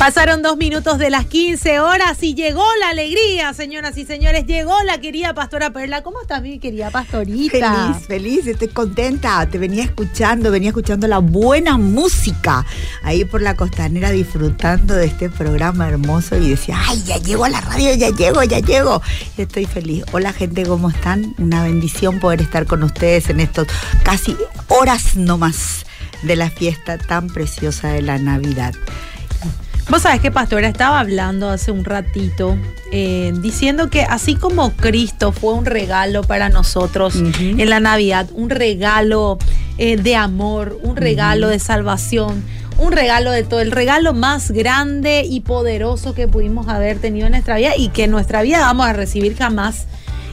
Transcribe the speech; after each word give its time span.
Pasaron 0.00 0.40
dos 0.40 0.56
minutos 0.56 0.96
de 0.96 1.10
las 1.10 1.26
15 1.26 1.78
horas 1.78 2.22
y 2.22 2.34
llegó 2.34 2.64
la 2.80 2.88
alegría, 2.88 3.52
señoras 3.52 3.98
y 3.98 4.06
señores. 4.06 4.46
Llegó 4.46 4.72
la 4.86 4.98
querida 4.98 5.34
pastora 5.34 5.74
Perla. 5.74 6.02
¿Cómo 6.02 6.22
estás, 6.22 6.40
mi 6.40 6.58
querida 6.58 6.90
pastorita? 6.90 7.92
Feliz, 7.92 8.06
feliz, 8.06 8.46
estoy 8.46 8.68
contenta. 8.68 9.46
Te 9.50 9.58
venía 9.58 9.84
escuchando, 9.84 10.50
venía 10.50 10.70
escuchando 10.70 11.06
la 11.06 11.18
buena 11.18 11.76
música 11.76 12.64
ahí 13.02 13.26
por 13.26 13.42
la 13.42 13.56
costanera 13.56 14.10
disfrutando 14.10 14.94
de 14.94 15.04
este 15.04 15.28
programa 15.28 15.86
hermoso 15.86 16.34
y 16.38 16.48
decía, 16.48 16.78
ay, 16.82 17.02
ya 17.04 17.18
llego 17.18 17.44
a 17.44 17.50
la 17.50 17.60
radio, 17.60 17.94
ya 17.94 18.08
llego, 18.08 18.42
ya 18.42 18.60
llego. 18.60 19.02
Estoy 19.36 19.66
feliz. 19.66 20.04
Hola 20.12 20.32
gente, 20.32 20.64
¿cómo 20.64 20.88
están? 20.88 21.34
Una 21.36 21.62
bendición 21.62 22.20
poder 22.20 22.40
estar 22.40 22.64
con 22.64 22.82
ustedes 22.84 23.28
en 23.28 23.38
estos 23.38 23.66
casi 24.02 24.34
horas 24.68 25.16
nomás 25.16 25.84
de 26.22 26.36
la 26.36 26.48
fiesta 26.48 26.96
tan 26.96 27.26
preciosa 27.26 27.88
de 27.88 28.00
la 28.00 28.16
Navidad. 28.16 28.72
Vos 29.90 30.02
sabés 30.02 30.20
que 30.20 30.30
Pastora 30.30 30.68
estaba 30.68 31.00
hablando 31.00 31.50
hace 31.50 31.72
un 31.72 31.84
ratito, 31.84 32.56
eh, 32.92 33.32
diciendo 33.40 33.90
que 33.90 34.02
así 34.02 34.36
como 34.36 34.70
Cristo 34.76 35.32
fue 35.32 35.52
un 35.52 35.66
regalo 35.66 36.22
para 36.22 36.48
nosotros 36.48 37.16
en 37.16 37.68
la 37.68 37.80
Navidad, 37.80 38.28
un 38.32 38.50
regalo 38.50 39.36
eh, 39.78 39.96
de 39.96 40.14
amor, 40.14 40.78
un 40.84 40.94
regalo 40.94 41.48
de 41.48 41.58
salvación, 41.58 42.44
un 42.78 42.92
regalo 42.92 43.32
de 43.32 43.42
todo, 43.42 43.58
el 43.58 43.72
regalo 43.72 44.14
más 44.14 44.52
grande 44.52 45.24
y 45.28 45.40
poderoso 45.40 46.14
que 46.14 46.28
pudimos 46.28 46.68
haber 46.68 47.00
tenido 47.00 47.26
en 47.26 47.32
nuestra 47.32 47.56
vida 47.56 47.76
y 47.76 47.88
que 47.88 48.04
en 48.04 48.12
nuestra 48.12 48.42
vida 48.42 48.60
vamos 48.60 48.86
a 48.86 48.92
recibir 48.92 49.36
jamás. 49.36 49.86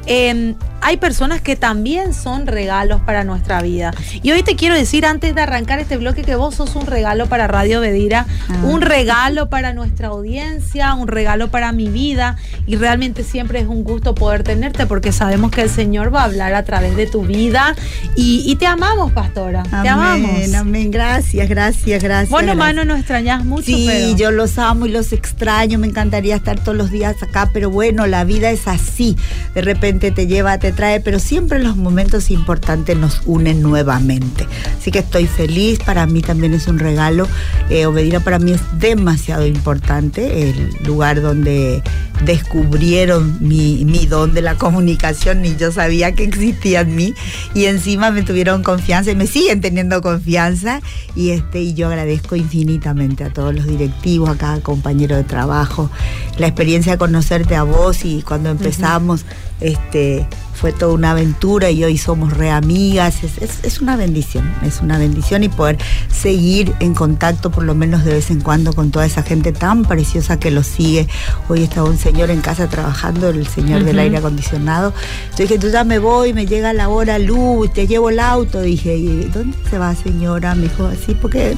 Eh, 0.05 0.54
hay 0.88 0.96
personas 0.96 1.41
que 1.41 1.58
también 1.58 2.14
son 2.14 2.48
regalos 2.48 3.02
para 3.02 3.26
nuestra 3.26 3.62
vida. 3.62 3.94
Y 4.23 4.32
hoy 4.32 4.41
te 4.41 4.55
quiero 4.55 4.74
decir, 4.74 5.05
antes 5.05 5.35
de 5.35 5.41
arrancar 5.41 5.80
este 5.80 5.98
bloque, 5.98 6.21
que 6.21 6.35
vos 6.35 6.55
sos 6.55 6.77
un 6.77 6.85
regalo 6.85 7.26
para 7.27 7.46
Radio 7.46 7.82
Bedira, 7.82 8.26
ah. 8.48 8.54
un 8.63 8.80
regalo 8.80 9.49
para 9.49 9.74
nuestra 9.74 10.08
audiencia, 10.08 10.93
un 10.93 11.10
regalo 11.10 11.49
para 11.49 11.74
mi 11.74 11.90
vida. 11.90 12.38
Y 12.68 12.77
realmente 12.77 13.26
siempre 13.26 13.60
es 13.60 13.68
un 13.68 13.84
gusto 13.84 14.15
poder 14.15 14.43
tenerte 14.43 14.85
porque 14.85 15.12
sabemos 15.12 15.52
que 15.52 15.63
el 15.63 15.70
Señor 15.70 16.15
va 16.15 16.21
a 16.21 16.24
hablar 16.24 16.54
a 16.54 16.63
través 16.63 16.96
de 16.96 17.05
tu 17.05 17.24
vida. 17.24 17.76
Y, 18.15 18.55
te 18.55 18.65
amamos, 18.65 19.12
pastora. 19.12 19.63
te 19.63 19.90
amamos. 19.90 20.54
Amén. 20.54 20.90
Gracias, 20.90 21.49
gracias, 21.49 22.02
gracias. 22.02 22.30
Bueno, 22.30 22.55
mano, 22.55 22.85
nos 22.85 22.99
extrañas 22.99 23.43
mucho. 23.43 23.65
Sí, 23.65 24.15
yo 24.18 24.32
los 24.32 24.58
amo 24.58 24.85
y 24.85 24.90
los 24.91 25.12
extraño. 25.12 25.80
Me 25.80 25.88
encantaría 25.88 26.38
estar 26.38 26.58
todos 26.62 26.77
los 26.77 26.91
días 26.91 27.21
acá, 27.21 27.49
pero 27.52 27.70
bueno, 27.70 28.08
la 28.08 28.24
vida 28.24 28.52
es 28.52 28.70
así. 28.70 29.18
De 29.54 29.62
repente 29.62 30.12
te 30.12 30.27
lleva, 30.27 30.58
te 30.60 30.77
trae, 30.78 31.02
pero 31.02 31.20
siempre 31.20 31.60
los 31.60 31.76
momentos 31.76 32.32
importantes 32.32 32.96
nos 32.96 33.22
unen 33.26 33.62
nuevamente. 33.62 34.48
Así 34.80 34.92
que 34.92 35.00
estoy 35.00 35.28
feliz, 35.28 35.80
para 35.80 36.06
mí 36.06 36.22
también 36.22 36.54
es 36.54 36.68
un 36.70 36.80
regalo. 36.80 37.28
Eh, 37.70 37.86
Obedira 37.86 38.22
para 38.22 38.40
mí 38.40 38.52
es 38.52 38.62
demasiado 38.80 39.46
importante, 39.46 40.50
el 40.50 40.70
lugar 40.86 41.22
donde 41.22 41.84
descubrieron 42.26 43.38
mi, 43.42 43.86
mi 43.86 44.05
don 44.05 44.34
de 44.34 44.42
la 44.42 44.55
comunicación, 44.55 45.42
ni 45.42 45.55
yo 45.55 45.72
sabía 45.72 46.14
que 46.14 46.24
existía 46.24 46.82
en 46.82 46.96
mí, 46.96 47.14
y 47.54 47.66
encima 47.66 48.12
me 48.12 48.24
tuvieron 48.24 48.64
confianza 48.64 49.12
y 49.12 49.16
me 49.16 49.28
siguen 49.28 49.62
teniendo 49.62 50.02
confianza, 50.02 50.82
y, 51.16 51.32
este, 51.32 51.62
y 51.62 51.74
yo 51.74 51.88
agradezco 51.88 52.36
infinitamente 52.36 53.24
a 53.24 53.34
todos 53.34 53.54
los 53.54 53.68
directivos, 53.68 54.30
a 54.30 54.38
cada 54.38 54.62
compañero 54.62 55.16
de 55.16 55.24
trabajo, 55.24 55.90
la 56.38 56.48
experiencia 56.48 56.94
de 56.94 56.98
conocerte 56.98 57.55
a 57.55 57.64
vos 57.64 58.05
y 58.05 58.22
cuando 58.22 58.50
empezamos, 58.50 59.26
este 59.62 60.27
fue 60.58 60.74
toda 60.74 60.94
una 60.94 61.12
aventura 61.12 61.70
y 61.70 61.84
hoy 61.84 61.98
somos 61.98 62.34
re 62.36 62.50
amigas. 62.50 63.20
Es, 63.64 63.80
una 63.80 63.96
bendición, 63.96 64.52
es 64.66 64.81
una 64.81 64.97
bendición 64.97 65.44
y 65.44 65.50
poder 65.50 65.78
seguir 66.12 66.74
en 66.80 66.96
contacto 66.96 67.52
por 67.52 67.64
lo 67.64 67.75
menos 67.75 68.03
de 68.03 68.14
vez 68.14 68.31
en 68.31 68.42
cuando 68.42 68.74
con 68.74 68.90
toda 68.90 69.06
esa 69.06 69.22
gente 69.22 69.52
tan 69.52 69.84
preciosa 69.84 70.40
que 70.40 70.50
lo 70.50 70.64
sigue. 70.64 71.08
Hoy 71.48 71.64
estaba 71.64 71.88
un 71.88 72.00
señor 72.00 72.31
en 72.31 72.42
casa 72.42 72.68
trabajando, 72.68 73.30
el 73.30 73.48
señor 73.48 73.84
del 73.84 74.00
aire 74.00 74.18
acondicionado. 74.18 74.94
Yo 75.38 75.44
dije, 75.44 75.60
tú 75.60 75.70
ya 75.70 75.84
me 75.84 76.00
voy, 76.00 76.34
me 76.34 76.48
llega 76.48 76.74
la 76.74 76.90
hora, 76.90 77.20
luz, 77.20 77.72
te 77.72 77.86
llevo 77.86 78.10
el 78.10 78.20
auto. 78.20 78.62
Dije, 78.62 78.98
¿y 78.98 79.26
dónde 79.26 79.56
se 79.70 79.78
va 79.78 79.94
señora? 79.94 80.56
Me 80.56 80.64
dijo, 80.64 80.88
así, 80.88 81.14
porque 81.14 81.56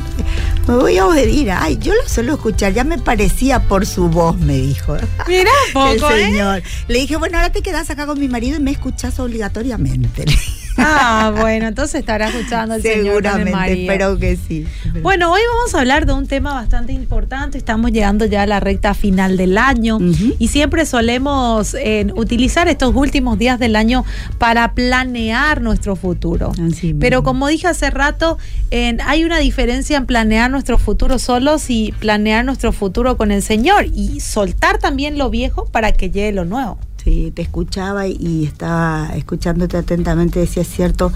me 0.67 0.75
voy 0.75 0.97
a 0.97 1.07
obedir. 1.07 1.51
Ay, 1.51 1.77
yo 1.77 1.93
lo 1.93 2.07
suelo 2.07 2.33
escuchar, 2.33 2.73
ya 2.73 2.83
me 2.83 2.97
parecía 2.97 3.61
por 3.67 3.85
su 3.85 4.09
voz, 4.09 4.37
me 4.37 4.57
dijo. 4.57 4.97
Mira, 5.25 5.51
poco, 5.73 6.09
el 6.09 6.19
¿eh? 6.19 6.25
señor. 6.25 6.63
Le 6.89 6.99
dije, 6.99 7.15
bueno, 7.15 7.37
ahora 7.37 7.51
te 7.51 7.61
quedas 7.61 7.88
acá 7.89 8.05
con 8.05 8.19
mi 8.19 8.27
marido 8.27 8.57
y 8.57 8.61
me 8.61 8.71
escuchas 8.71 8.89
escuchas 8.89 9.19
obligatoriamente. 9.19 10.25
Ah, 10.81 11.33
bueno, 11.37 11.67
entonces 11.67 11.99
estará 11.99 12.29
escuchando 12.29 12.75
el 12.75 12.81
Seguramente, 12.81 13.51
señor 13.51 13.69
espero 13.69 14.17
que 14.17 14.37
sí. 14.37 14.65
Bueno, 15.01 15.29
hoy 15.29 15.41
vamos 15.53 15.75
a 15.75 15.79
hablar 15.79 16.05
de 16.05 16.13
un 16.13 16.25
tema 16.25 16.53
bastante 16.53 16.93
importante. 16.93 17.57
Estamos 17.57 17.91
llegando 17.91 18.23
ya 18.23 18.43
a 18.43 18.47
la 18.47 18.61
recta 18.61 18.93
final 18.93 19.35
del 19.35 19.57
año 19.57 19.99
y 20.39 20.47
siempre 20.47 20.85
solemos 20.85 21.73
eh, 21.73 22.07
utilizar 22.15 22.69
estos 22.69 22.95
últimos 22.95 23.37
días 23.37 23.59
del 23.59 23.75
año 23.75 24.05
para 24.37 24.73
planear 24.73 25.61
nuestro 25.61 25.97
futuro. 25.97 26.53
Pero 26.97 27.23
como 27.23 27.49
dije 27.49 27.67
hace 27.67 27.89
rato, 27.89 28.37
hay 28.71 29.25
una 29.25 29.39
diferencia 29.39 29.97
en 29.97 30.05
planear 30.05 30.49
nuestro 30.49 30.77
futuro 30.77 31.19
solos 31.19 31.69
y 31.69 31.93
planear 31.99 32.45
nuestro 32.45 32.71
futuro 32.71 33.17
con 33.17 33.31
el 33.31 33.41
Señor 33.41 33.87
y 33.93 34.21
soltar 34.21 34.77
también 34.77 35.17
lo 35.17 35.29
viejo 35.29 35.65
para 35.65 35.91
que 35.91 36.09
llegue 36.09 36.31
lo 36.31 36.45
nuevo. 36.45 36.79
Sí, 37.03 37.31
te 37.33 37.41
escuchaba 37.41 38.07
y 38.07 38.43
estaba 38.45 39.11
escuchándote 39.15 39.77
atentamente, 39.77 40.41
decía, 40.41 40.63
es 40.63 40.67
cierto, 40.67 41.13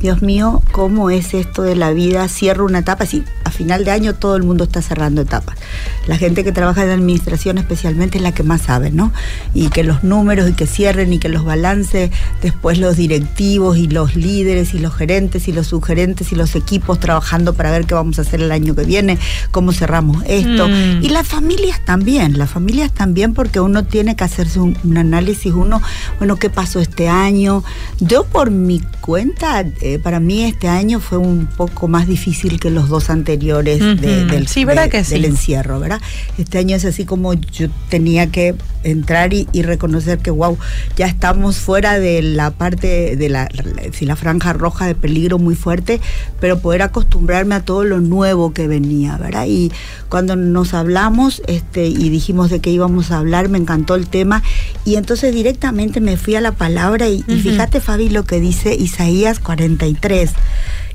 Dios 0.00 0.22
mío, 0.22 0.62
¿cómo 0.72 1.10
es 1.10 1.34
esto 1.34 1.60
de 1.62 1.76
la 1.76 1.90
vida? 1.90 2.26
Cierro 2.28 2.64
una 2.64 2.78
etapa, 2.78 3.04
sí, 3.04 3.22
a 3.44 3.50
final 3.50 3.84
de 3.84 3.90
año 3.90 4.14
todo 4.14 4.36
el 4.36 4.44
mundo 4.44 4.64
está 4.64 4.80
cerrando 4.80 5.20
etapas. 5.20 5.58
La 6.06 6.16
gente 6.16 6.42
que 6.42 6.52
trabaja 6.52 6.84
en 6.84 6.90
administración 6.90 7.58
especialmente 7.58 8.16
es 8.16 8.22
la 8.22 8.32
que 8.32 8.44
más 8.44 8.62
sabe, 8.62 8.90
¿no? 8.90 9.12
Y 9.52 9.68
que 9.68 9.84
los 9.84 10.04
números 10.04 10.48
y 10.48 10.54
que 10.54 10.66
cierren 10.66 11.12
y 11.12 11.18
que 11.18 11.28
los 11.28 11.44
balance, 11.44 12.10
después 12.40 12.78
los 12.78 12.96
directivos 12.96 13.76
y 13.76 13.88
los 13.88 14.16
líderes 14.16 14.72
y 14.72 14.78
los 14.78 14.94
gerentes 14.94 15.48
y 15.48 15.52
los 15.52 15.66
subgerentes 15.66 16.32
y 16.32 16.34
los 16.34 16.54
equipos 16.56 16.98
trabajando 16.98 17.52
para 17.52 17.70
ver 17.70 17.84
qué 17.84 17.94
vamos 17.94 18.18
a 18.18 18.22
hacer 18.22 18.40
el 18.40 18.52
año 18.52 18.74
que 18.74 18.84
viene, 18.84 19.18
cómo 19.50 19.72
cerramos 19.72 20.24
esto. 20.26 20.66
Mm. 20.66 21.04
Y 21.04 21.10
las 21.10 21.26
familias 21.26 21.84
también, 21.84 22.38
las 22.38 22.48
familias 22.48 22.90
también 22.92 23.34
porque 23.34 23.60
uno 23.60 23.84
tiene 23.84 24.16
que 24.16 24.24
hacerse 24.24 24.60
un 24.60 24.96
análisis 24.96 25.25
si 25.34 25.50
uno, 25.50 25.82
bueno, 26.18 26.36
¿qué 26.36 26.50
pasó 26.50 26.80
este 26.80 27.08
año? 27.08 27.64
Yo 28.00 28.24
por 28.24 28.50
mi 28.50 28.80
cuenta, 29.00 29.64
eh, 29.80 29.98
para 29.98 30.20
mí 30.20 30.44
este 30.44 30.68
año 30.68 31.00
fue 31.00 31.18
un 31.18 31.46
poco 31.46 31.88
más 31.88 32.06
difícil 32.06 32.60
que 32.60 32.70
los 32.70 32.88
dos 32.88 33.10
anteriores 33.10 33.78
del, 33.78 34.48
sí, 34.48 34.64
¿verdad 34.64 34.88
que 34.88 35.02
del 35.02 35.24
encierro, 35.24 35.80
¿verdad? 35.80 36.00
Este 36.38 36.58
año 36.58 36.76
es 36.76 36.84
así 36.84 37.04
como 37.04 37.34
yo 37.34 37.68
tenía 37.88 38.28
que 38.28 38.54
entrar 38.90 39.32
y, 39.34 39.46
reconocer 39.62 40.18
que, 40.18 40.30
wow, 40.30 40.56
ya 40.96 41.06
estamos 41.06 41.58
fuera 41.58 41.98
de 41.98 42.22
la 42.22 42.50
parte 42.52 43.16
de 43.16 43.28
la, 43.28 43.48
si 43.92 44.06
la 44.06 44.16
franja 44.16 44.52
roja 44.52 44.86
de 44.86 44.94
peligro 44.94 45.38
muy 45.38 45.54
fuerte, 45.54 46.00
pero 46.40 46.60
poder 46.60 46.82
acostumbrarme 46.82 47.56
a 47.56 47.64
todo 47.64 47.84
lo 47.84 48.00
nuevo 48.00 48.52
que 48.52 48.68
venía, 48.68 49.16
¿verdad? 49.16 49.46
Y 49.48 49.72
cuando 50.08 50.36
nos 50.36 50.74
hablamos 50.74 51.42
este, 51.46 51.86
y 51.86 52.08
dijimos 52.10 52.50
de 52.50 52.60
qué 52.60 52.70
íbamos 52.70 53.10
a 53.10 53.18
hablar, 53.18 53.48
me 53.48 53.58
encantó 53.58 53.94
el 53.96 54.08
tema 54.08 54.42
y 54.84 54.96
entonces 54.96 55.34
directamente 55.34 56.00
me 56.00 56.16
fui 56.16 56.36
a 56.36 56.40
la 56.40 56.52
palabra 56.52 57.08
y, 57.08 57.24
y 57.26 57.40
fíjate, 57.40 57.80
Fabi, 57.80 58.08
lo 58.08 58.24
que 58.24 58.40
dice 58.40 58.74
Isaías 58.74 59.40
43. 59.40 60.30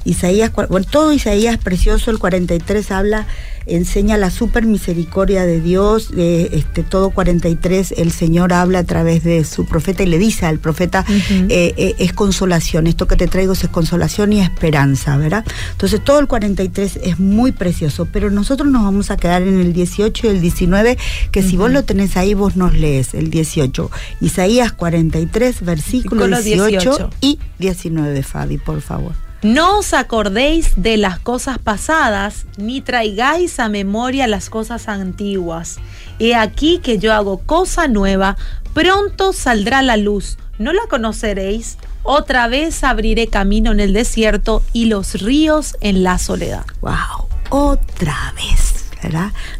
Isaías, 0.05 0.51
bueno, 0.53 0.87
todo 0.89 1.13
Isaías 1.13 1.57
precioso, 1.57 2.11
el 2.11 2.19
43 2.19 2.91
habla, 2.91 3.27
enseña 3.65 4.17
la 4.17 4.31
super 4.31 4.65
misericordia 4.65 5.45
de 5.45 5.61
Dios, 5.61 6.11
de 6.11 6.49
este, 6.53 6.83
todo 6.83 7.11
43 7.11 7.93
el 7.97 8.11
Señor 8.11 8.53
habla 8.53 8.79
a 8.79 8.83
través 8.83 9.23
de 9.23 9.43
su 9.43 9.65
profeta 9.65 10.03
y 10.03 10.07
le 10.07 10.17
dice 10.17 10.45
al 10.45 10.59
profeta, 10.59 11.05
eh, 11.09 11.73
eh, 11.77 11.95
es 11.99 12.13
consolación, 12.13 12.87
esto 12.87 13.07
que 13.07 13.15
te 13.15 13.27
traigo 13.27 13.53
es 13.53 13.67
consolación 13.67 14.33
y 14.33 14.41
esperanza, 14.41 15.17
¿verdad? 15.17 15.45
Entonces 15.71 16.03
todo 16.03 16.19
el 16.19 16.27
43 16.27 16.99
es 17.03 17.19
muy 17.19 17.51
precioso, 17.51 18.07
pero 18.11 18.31
nosotros 18.31 18.71
nos 18.71 18.83
vamos 18.83 19.11
a 19.11 19.17
quedar 19.17 19.43
en 19.43 19.59
el 19.59 19.73
18 19.73 20.27
y 20.27 20.29
el 20.29 20.41
19, 20.41 20.97
que 21.31 21.43
si 21.43 21.57
vos 21.57 21.71
lo 21.71 21.83
tenés 21.83 22.17
ahí, 22.17 22.33
vos 22.33 22.55
nos 22.55 22.73
lees 22.73 23.13
el 23.13 23.29
18. 23.29 23.91
Isaías 24.21 24.71
43, 24.71 25.63
versículo 25.63 26.27
18 26.27 27.09
y 27.21 27.39
19, 27.59 28.23
Fabi, 28.23 28.57
por 28.57 28.81
favor. 28.81 29.30
No 29.43 29.79
os 29.79 29.95
acordéis 29.95 30.73
de 30.75 30.97
las 30.97 31.19
cosas 31.19 31.57
pasadas, 31.57 32.45
ni 32.57 32.79
traigáis 32.79 33.59
a 33.59 33.69
memoria 33.69 34.27
las 34.27 34.51
cosas 34.51 34.87
antiguas. 34.87 35.79
He 36.19 36.35
aquí 36.35 36.77
que 36.77 36.99
yo 36.99 37.11
hago 37.11 37.39
cosa 37.39 37.87
nueva, 37.87 38.37
pronto 38.75 39.33
saldrá 39.33 39.81
la 39.81 39.97
luz, 39.97 40.37
¿no 40.59 40.73
la 40.73 40.83
conoceréis? 40.87 41.79
Otra 42.03 42.47
vez 42.47 42.83
abriré 42.83 43.27
camino 43.27 43.71
en 43.71 43.79
el 43.79 43.93
desierto 43.93 44.61
y 44.73 44.85
los 44.85 45.19
ríos 45.19 45.75
en 45.81 46.03
la 46.03 46.19
soledad. 46.19 46.65
¡Wow! 46.81 47.27
Otra 47.49 48.33
vez. 48.35 48.60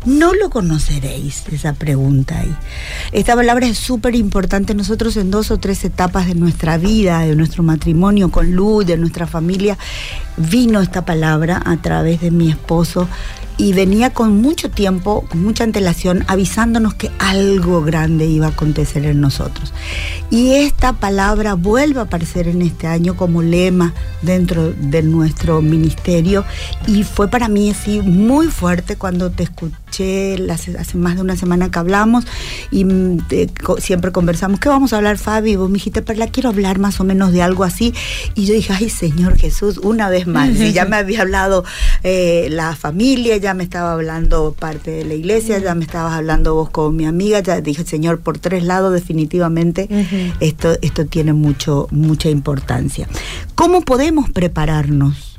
No 0.06 0.34
lo 0.34 0.50
conoceréis, 0.50 1.44
esa 1.52 1.74
pregunta 1.74 2.40
ahí. 2.40 2.56
Esta 3.12 3.36
palabra 3.36 3.68
es 3.68 3.78
súper 3.78 4.16
importante. 4.16 4.74
Nosotros 4.74 5.18
en 5.18 5.32
dos 5.32 5.52
o 5.52 5.58
tres 5.58 5.84
etapas 5.84 6.28
de 6.28 6.36
nuestra 6.36 6.78
vida, 6.78 7.22
de 7.22 7.36
nuestro 7.36 7.64
matrimonio 7.64 8.30
con 8.30 8.52
Luz, 8.52 8.86
de 8.86 8.98
nuestra 8.98 9.28
familia, 9.28 9.78
vino 10.38 10.82
esta 10.82 11.06
palabra 11.06 11.62
a 11.66 11.78
través 11.78 12.22
de 12.22 12.32
mi 12.32 12.50
esposo 12.50 13.08
y 13.57 13.74
venía 13.74 14.12
con 14.12 14.42
mucho 14.42 14.69
tiempo, 14.69 15.25
con 15.30 15.44
mucha 15.44 15.63
antelación, 15.63 16.24
avisándonos 16.27 16.94
que 16.94 17.12
algo 17.19 17.81
grande 17.83 18.25
iba 18.25 18.48
a 18.48 18.50
acontecer 18.50 19.06
en 19.06 19.21
nosotros. 19.21 19.74
Y 20.30 20.53
esta 20.53 20.94
palabra 20.94 21.56
vuelve 21.56 22.00
a 22.00 22.03
aparecer 22.03 22.48
en 22.48 22.62
este 22.62 22.88
año 22.88 23.15
como 23.15 23.42
lema 23.42 23.94
dentro 24.21 24.71
de 24.71 25.03
nuestro 25.03 25.62
ministerio 25.62 26.45
y 26.88 27.03
fue 27.03 27.27
para 27.27 27.48
mí 27.48 27.69
así 27.69 28.01
muy 28.01 28.48
fuerte 28.48 28.95
cuando 28.95 29.31
te 29.31 29.44
escuché 29.44 29.81
hace 29.92 30.98
más 30.98 31.16
de 31.16 31.22
una 31.22 31.36
semana 31.36 31.70
que 31.70 31.80
hablamos 31.80 32.26
y 32.72 32.86
mm, 32.86 33.20
siempre 33.80 34.12
conversamos, 34.12 34.60
¿qué 34.60 34.70
vamos 34.70 34.94
a 34.94 34.98
hablar 34.98 35.18
Fabi? 35.18 35.52
Y 35.52 35.56
vos 35.56 35.70
me 35.70 35.76
dijiste, 35.76 36.04
la 36.16 36.28
quiero 36.28 36.50
hablar 36.50 36.80
más 36.80 37.00
o 37.00 37.04
menos 37.04 37.32
de 37.32 37.42
algo 37.42 37.64
así. 37.64 37.94
Y 38.36 38.46
yo 38.46 38.54
dije, 38.54 38.74
ay 38.74 38.90
Señor 38.90 39.38
Jesús, 39.38 39.78
una 39.78 40.10
vez 40.10 40.28
más, 40.28 40.58
ya 40.74 40.86
me 40.90 40.98
había 40.98 41.22
hablado 41.22 41.64
eh, 42.04 42.48
la 42.52 42.76
familia, 42.76 43.38
ya 43.38 43.54
me 43.54 43.64
estaba 43.64 43.94
hablando 43.94 44.56
parte 44.58 44.92
de 44.92 45.06
la 45.06 45.14
iglesia, 45.14 45.60
ya 45.60 45.76
me 45.76 45.84
estabas 45.84 46.14
hablando 46.14 46.56
vos 46.56 46.70
con 46.70 46.96
mi 46.96 47.06
amiga, 47.06 47.40
ya 47.40 47.62
dije, 47.62 47.84
Señor, 47.84 48.20
por 48.20 48.40
tres 48.40 48.64
lados 48.64 48.94
definitivamente 48.94 49.88
esto, 50.40 50.78
esto 50.82 51.06
tiene 51.06 51.34
mucho, 51.34 51.88
mucha 51.92 52.30
importancia. 52.30 53.08
¿Cómo 53.56 53.82
podemos 53.82 54.30
prepararnos? 54.30 55.31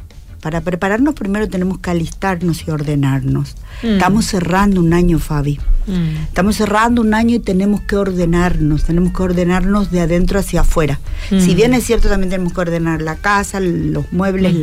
Para 0.43 0.61
prepararnos 0.61 1.15
primero 1.15 1.49
tenemos 1.49 1.79
que 1.79 1.91
alistarnos 1.91 2.67
y 2.67 2.71
ordenarnos. 2.73 3.55
Mm. 3.85 3.87
Estamos 3.87 4.27
cerrando 4.27 4.81
un 4.81 4.93
año, 4.93 5.21
Fabi. 5.21 5.61
Mm. 5.87 6.25
Estamos 6.25 6.57
cerrando 6.57 7.03
un 7.03 7.15
año 7.15 7.37
y 7.37 7.39
tenemos 7.39 7.81
que 7.83 7.97
ordenarnos, 7.97 8.85
tenemos 8.85 9.13
que 9.13 9.23
ordenarnos 9.23 9.91
de 9.91 10.01
adentro 10.01 10.39
hacia 10.39 10.61
afuera. 10.61 11.01
Si 11.29 11.53
mm. 11.53 11.57
bien 11.57 11.75
es 11.75 11.85
cierto, 11.85 12.09
también 12.09 12.31
tenemos 12.31 12.53
que 12.53 12.61
ordenar 12.61 13.03
la 13.03 13.17
casa, 13.17 13.61
los 13.61 14.13
muebles, 14.13 14.57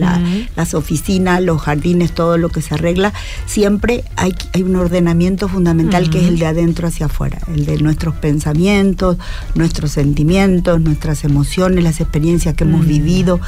las 0.55 0.73
oficinas, 0.73 1.41
los 1.41 1.61
jardines, 1.61 2.13
todo 2.13 2.37
lo 2.37 2.49
que 2.49 2.61
se 2.61 2.73
arregla. 2.73 3.13
Siempre 3.45 4.03
hay, 4.15 4.33
hay 4.53 4.63
un 4.63 4.75
ordenamiento 4.75 5.47
fundamental 5.47 6.09
que 6.09 6.21
es 6.21 6.27
el 6.27 6.39
de 6.39 6.47
adentro 6.47 6.87
hacia 6.87 7.07
afuera, 7.07 7.39
el 7.47 7.65
de 7.65 7.77
nuestros 7.77 8.15
pensamientos, 8.15 9.17
nuestros 9.55 9.91
sentimientos, 9.91 10.81
nuestras 10.81 11.23
emociones, 11.23 11.83
las 11.83 11.99
experiencias 11.99 12.55
que 12.55 12.63
hemos 12.63 12.85
vivido 12.85 13.39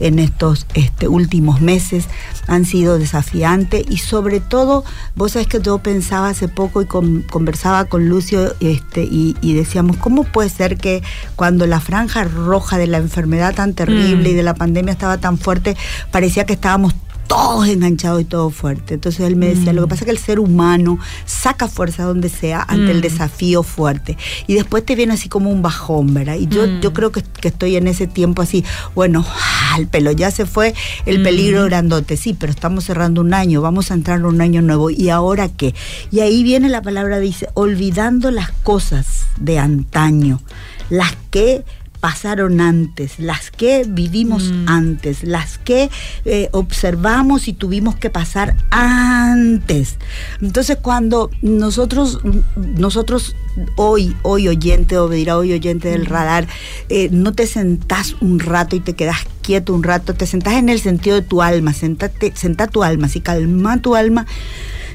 en 0.00 0.18
estos 0.18 0.66
este, 0.74 1.08
últimos 1.08 1.60
meses 1.60 2.06
han 2.46 2.64
sido 2.64 2.98
desafiantes 2.98 3.84
y 3.88 3.98
sobre 3.98 4.40
todo, 4.40 4.84
vos 5.14 5.32
sabés 5.32 5.48
que 5.48 5.60
yo 5.60 5.78
pensaba 5.78 6.28
hace 6.30 6.48
poco 6.48 6.82
y 6.82 6.86
conversaba 7.22 7.84
con 7.86 8.08
Lucio 8.08 8.54
este, 8.60 9.02
y, 9.02 9.34
decíamos, 9.54 9.96
¿cómo 9.96 10.24
puede 10.24 10.48
ser 10.48 10.76
que 10.76 11.02
cuando 11.36 11.66
la 11.66 11.80
franja 11.80 12.24
roja 12.24 12.78
de 12.78 12.86
la 12.86 12.98
enfermedad 12.98 13.54
tan 13.54 13.74
terrible 13.74 14.30
y 14.30 14.32
mm. 14.32 14.36
de 14.36 14.42
la 14.42 14.54
pandemia 14.54 14.92
estaba 14.92 15.18
tan 15.18 15.38
fuerte, 15.38 15.76
parecía 16.10 16.44
que 16.46 16.52
estábamos 16.52 16.94
todos 17.28 17.68
enganchados 17.68 18.20
y 18.22 18.24
todo 18.24 18.50
fuerte. 18.50 18.94
Entonces 18.94 19.20
él 19.20 19.36
me 19.36 19.46
decía, 19.46 19.72
lo 19.72 19.82
que 19.82 19.86
mm. 19.86 19.90
pasa 19.90 20.00
es 20.00 20.04
que 20.06 20.10
el 20.10 20.18
ser 20.18 20.40
humano 20.40 20.98
saca 21.26 21.68
fuerza 21.68 22.02
donde 22.02 22.28
sea 22.28 22.64
ante 22.66 22.90
el 22.90 22.98
mm. 22.98 23.02
desafío 23.02 23.62
fuerte. 23.62 24.16
Y 24.46 24.54
después 24.54 24.84
te 24.84 24.96
viene 24.96 25.12
así 25.12 25.28
como 25.28 25.50
un 25.50 25.62
bajón, 25.62 26.12
¿verdad? 26.14 26.34
Y 26.34 26.48
yo, 26.48 26.66
yo 26.80 26.90
mm. 26.90 26.94
creo 26.94 27.12
que, 27.12 27.22
estoy 27.42 27.76
en 27.76 27.86
ese 27.86 28.06
tiempo 28.06 28.42
así, 28.42 28.64
bueno, 28.94 29.24
el 29.78 29.86
pelo 29.86 30.10
ya 30.10 30.30
se 30.30 30.46
fue, 30.46 30.74
el 31.06 31.22
peligro 31.22 31.64
grandote, 31.66 32.16
sí, 32.16 32.34
pero 32.34 32.50
estamos 32.50 32.84
cerrando 32.84 33.20
un 33.20 33.34
año, 33.34 33.60
vamos 33.60 33.90
a 33.90 33.94
entrar 33.94 34.18
en 34.18 34.24
un 34.24 34.40
año 34.40 34.62
nuevo. 34.62 34.90
¿Y 34.90 35.10
ahora 35.10 35.48
qué? 35.48 35.74
Y 36.10 36.20
ahí 36.20 36.42
viene 36.42 36.68
la 36.68 36.82
palabra, 36.82 37.20
dice, 37.20 37.48
olvidando 37.54 38.30
las 38.30 38.50
cosas 38.50 39.26
de 39.38 39.58
antaño, 39.58 40.40
las 40.88 41.14
que 41.30 41.64
pasaron 42.00 42.60
antes, 42.60 43.18
las 43.18 43.50
que 43.50 43.84
vivimos 43.86 44.52
mm. 44.52 44.68
antes, 44.68 45.24
las 45.24 45.58
que 45.58 45.90
eh, 46.24 46.48
observamos 46.52 47.48
y 47.48 47.52
tuvimos 47.52 47.96
que 47.96 48.10
pasar 48.10 48.56
antes. 48.70 49.96
Entonces 50.40 50.78
cuando 50.80 51.30
nosotros, 51.42 52.20
nosotros 52.56 53.34
hoy, 53.76 54.16
hoy 54.22 54.48
oyente, 54.48 54.98
o 54.98 55.08
dirá 55.08 55.36
hoy 55.36 55.52
oyente 55.52 55.88
del 55.88 56.02
mm. 56.02 56.06
radar, 56.06 56.48
eh, 56.88 57.08
no 57.10 57.32
te 57.32 57.46
sentás 57.46 58.16
un 58.20 58.38
rato 58.38 58.76
y 58.76 58.80
te 58.80 58.94
quedas 58.94 59.18
quieto 59.42 59.74
un 59.74 59.82
rato, 59.82 60.14
te 60.14 60.26
sentás 60.26 60.54
en 60.54 60.68
el 60.68 60.80
sentido 60.80 61.16
de 61.16 61.22
tu 61.22 61.42
alma, 61.42 61.72
sentate, 61.72 62.32
senta 62.36 62.66
tu 62.66 62.82
alma, 62.82 63.06
así 63.06 63.20
calma 63.20 63.80
tu 63.80 63.94
alma 63.96 64.26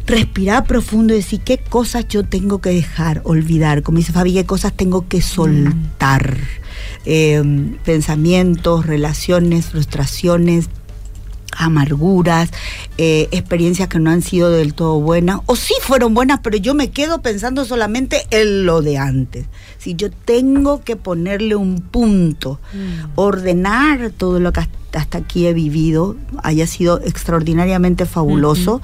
respirar 0.06 0.66
profundo 0.66 1.14
y 1.14 1.18
decir 1.18 1.42
qué 1.42 1.58
cosas 1.58 2.08
yo 2.08 2.24
tengo 2.24 2.60
que 2.60 2.72
dejar, 2.72 3.22
olvidar. 3.24 3.84
Como 3.84 4.00
dice 4.00 4.12
Fabi, 4.12 4.34
qué 4.34 4.46
cosas 4.46 4.74
tengo 4.74 5.08
que 5.08 5.22
soltar. 5.22 6.38
Em, 7.06 7.78
pensamientos, 7.84 8.86
relaciones, 8.86 9.66
frustraciones, 9.68 10.70
amarguras, 11.58 12.50
eh, 12.98 13.28
experiencias 13.32 13.88
que 13.88 14.00
no 14.00 14.10
han 14.10 14.22
sido 14.22 14.52
del 14.52 14.74
todo 14.74 15.00
buenas, 15.00 15.40
o 15.46 15.56
sí 15.56 15.74
fueron 15.82 16.14
buenas, 16.14 16.40
pero 16.44 16.58
yo 16.58 16.74
me 16.74 16.92
quedo 16.92 17.22
pensando 17.22 17.66
solamente 17.66 18.26
en 18.30 18.66
lo 18.66 18.82
de 18.82 18.98
antes. 18.98 19.46
Si 19.78 19.96
yo 19.96 20.10
tengo 20.12 20.84
que 20.84 20.96
ponerle 20.96 21.56
un 21.56 21.82
punto, 21.82 22.60
mm. 22.74 23.12
ordenar 23.16 24.12
todo 24.12 24.40
lo 24.40 24.54
que 24.54 24.62
hasta 24.98 25.18
aquí 25.18 25.48
he 25.48 25.54
vivido 25.54 26.16
haya 26.44 26.68
sido 26.68 27.02
extraordinariamente 27.02 28.06
fabuloso, 28.06 28.82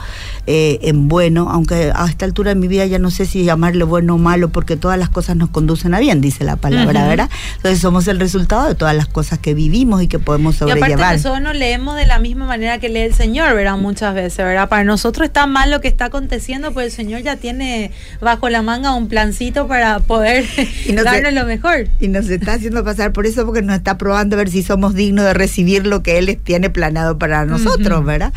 eh, 0.47 0.79
en 0.83 1.07
bueno, 1.07 1.49
aunque 1.49 1.91
a 1.93 2.05
esta 2.07 2.25
altura 2.25 2.49
de 2.49 2.55
mi 2.55 2.67
vida 2.67 2.85
ya 2.85 2.99
no 2.99 3.11
sé 3.11 3.25
si 3.25 3.43
llamarle 3.43 3.83
bueno 3.83 4.15
o 4.15 4.17
malo, 4.17 4.49
porque 4.49 4.75
todas 4.75 4.97
las 4.97 5.09
cosas 5.09 5.35
nos 5.35 5.49
conducen 5.49 5.93
a 5.93 5.99
bien, 5.99 6.21
dice 6.21 6.43
la 6.43 6.55
palabra, 6.55 7.07
¿verdad? 7.07 7.29
Entonces 7.57 7.79
somos 7.79 8.07
el 8.07 8.19
resultado 8.19 8.67
de 8.67 8.75
todas 8.75 8.95
las 8.95 9.07
cosas 9.07 9.39
que 9.39 9.53
vivimos 9.53 10.01
y 10.01 10.07
que 10.07 10.19
podemos 10.19 10.55
sobrellevar. 10.55 10.89
Y 10.89 10.93
aparte 10.93 11.17
nosotros 11.17 11.41
no 11.41 11.53
leemos 11.53 11.95
de 11.95 12.07
la 12.07 12.19
misma 12.19 12.45
manera 12.45 12.58
que 12.79 12.89
lee 12.89 12.99
el 12.99 13.13
Señor, 13.13 13.55
¿verdad? 13.55 13.77
Muchas 13.77 14.13
veces, 14.13 14.37
¿verdad? 14.37 14.69
Para 14.69 14.83
nosotros 14.83 15.27
está 15.27 15.47
mal 15.47 15.71
lo 15.71 15.81
que 15.81 15.87
está 15.87 16.05
aconteciendo, 16.05 16.71
pues 16.73 16.87
el 16.87 16.91
Señor 16.91 17.21
ya 17.21 17.35
tiene 17.37 17.91
bajo 18.21 18.49
la 18.49 18.61
manga 18.61 18.93
un 18.93 19.07
plancito 19.07 19.67
para 19.67 19.99
poder 19.99 20.45
darnos 21.03 21.33
lo 21.33 21.45
mejor. 21.45 21.87
Y 21.99 22.07
nos 22.07 22.29
está 22.29 22.53
haciendo 22.53 22.83
pasar 22.83 23.13
por 23.13 23.25
eso 23.25 23.45
porque 23.45 23.61
nos 23.61 23.75
está 23.75 23.97
probando 23.97 24.35
a 24.35 24.39
ver 24.39 24.49
si 24.49 24.63
somos 24.63 24.93
dignos 24.93 25.25
de 25.25 25.33
recibirlo 25.33 26.03
que 26.03 26.17
Él 26.17 26.39
tiene 26.43 26.69
planeado 26.69 27.17
para 27.17 27.45
nosotros, 27.45 28.05
¿verdad? 28.05 28.33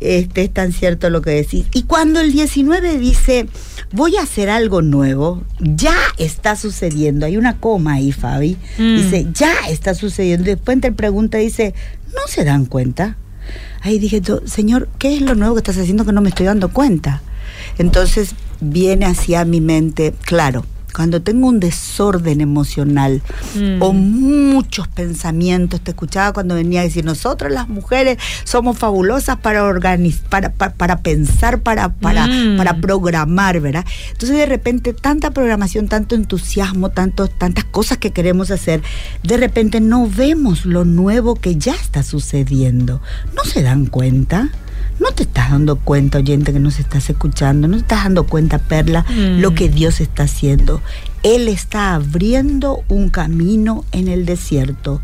Este, 0.00 0.44
es 0.44 0.52
tan 0.52 0.72
cierto 0.72 1.10
lo 1.10 1.22
que 1.22 1.30
decís. 1.30 1.66
Y 1.72 1.84
cuando 1.84 2.20
el 2.20 2.32
19 2.32 2.98
dice, 2.98 3.46
voy 3.92 4.16
a 4.16 4.22
hacer 4.22 4.50
algo 4.50 4.82
nuevo, 4.82 5.42
ya 5.58 5.96
está 6.18 6.56
sucediendo. 6.56 7.26
Hay 7.26 7.36
una 7.36 7.58
coma 7.58 7.94
ahí, 7.94 8.12
Fabi. 8.12 8.56
Mm. 8.78 8.96
Dice, 8.96 9.26
ya 9.32 9.52
está 9.68 9.94
sucediendo. 9.94 10.44
Después 10.44 10.80
te 10.80 10.92
pregunta, 10.92 11.38
dice, 11.38 11.74
¿no 12.14 12.20
se 12.28 12.44
dan 12.44 12.66
cuenta? 12.66 13.16
Ahí 13.80 13.98
dije, 13.98 14.20
Señor, 14.44 14.88
¿qué 14.98 15.14
es 15.14 15.22
lo 15.22 15.34
nuevo 15.34 15.54
que 15.54 15.60
estás 15.60 15.78
haciendo 15.78 16.04
que 16.04 16.12
no 16.12 16.20
me 16.20 16.28
estoy 16.28 16.46
dando 16.46 16.72
cuenta? 16.72 17.22
Entonces 17.78 18.34
viene 18.60 19.06
hacia 19.06 19.44
mi 19.44 19.60
mente, 19.60 20.14
claro, 20.22 20.64
cuando 20.98 21.22
tengo 21.22 21.46
un 21.46 21.60
desorden 21.60 22.40
emocional 22.40 23.22
o 23.78 23.92
mm. 23.92 24.50
muchos 24.50 24.88
pensamientos, 24.88 25.80
te 25.80 25.92
escuchaba 25.92 26.32
cuando 26.32 26.56
venía 26.56 26.80
a 26.80 26.82
decir, 26.82 27.04
nosotros 27.04 27.52
las 27.52 27.68
mujeres 27.68 28.18
somos 28.42 28.76
fabulosas 28.76 29.36
para 29.36 29.62
organizar, 29.62 30.52
para, 30.52 30.72
para, 30.74 30.98
pensar, 30.98 31.60
para, 31.60 31.90
para, 31.90 32.26
mm. 32.26 32.56
para 32.56 32.80
programar, 32.80 33.60
¿verdad? 33.60 33.86
Entonces 34.10 34.38
de 34.38 34.46
repente 34.46 34.92
tanta 34.92 35.30
programación, 35.30 35.86
tanto 35.86 36.16
entusiasmo, 36.16 36.90
tanto, 36.90 37.28
tantas 37.28 37.62
cosas 37.62 37.98
que 37.98 38.10
queremos 38.10 38.50
hacer, 38.50 38.82
de 39.22 39.36
repente 39.36 39.80
no 39.80 40.08
vemos 40.08 40.64
lo 40.66 40.84
nuevo 40.84 41.36
que 41.36 41.54
ya 41.54 41.74
está 41.74 42.02
sucediendo. 42.02 43.00
¿No 43.36 43.44
se 43.44 43.62
dan 43.62 43.86
cuenta? 43.86 44.50
No 45.00 45.12
te 45.12 45.22
estás 45.22 45.50
dando 45.50 45.76
cuenta, 45.76 46.18
oyente, 46.18 46.52
que 46.52 46.58
nos 46.58 46.80
estás 46.80 47.08
escuchando, 47.08 47.68
no 47.68 47.76
te 47.76 47.82
estás 47.82 48.04
dando 48.04 48.26
cuenta, 48.26 48.58
Perla, 48.58 49.04
mm. 49.08 49.40
lo 49.40 49.54
que 49.54 49.68
Dios 49.68 50.00
está 50.00 50.24
haciendo. 50.24 50.82
Él 51.22 51.48
está 51.48 51.94
abriendo 51.94 52.82
un 52.88 53.08
camino 53.08 53.84
en 53.92 54.08
el 54.08 54.26
desierto 54.26 55.00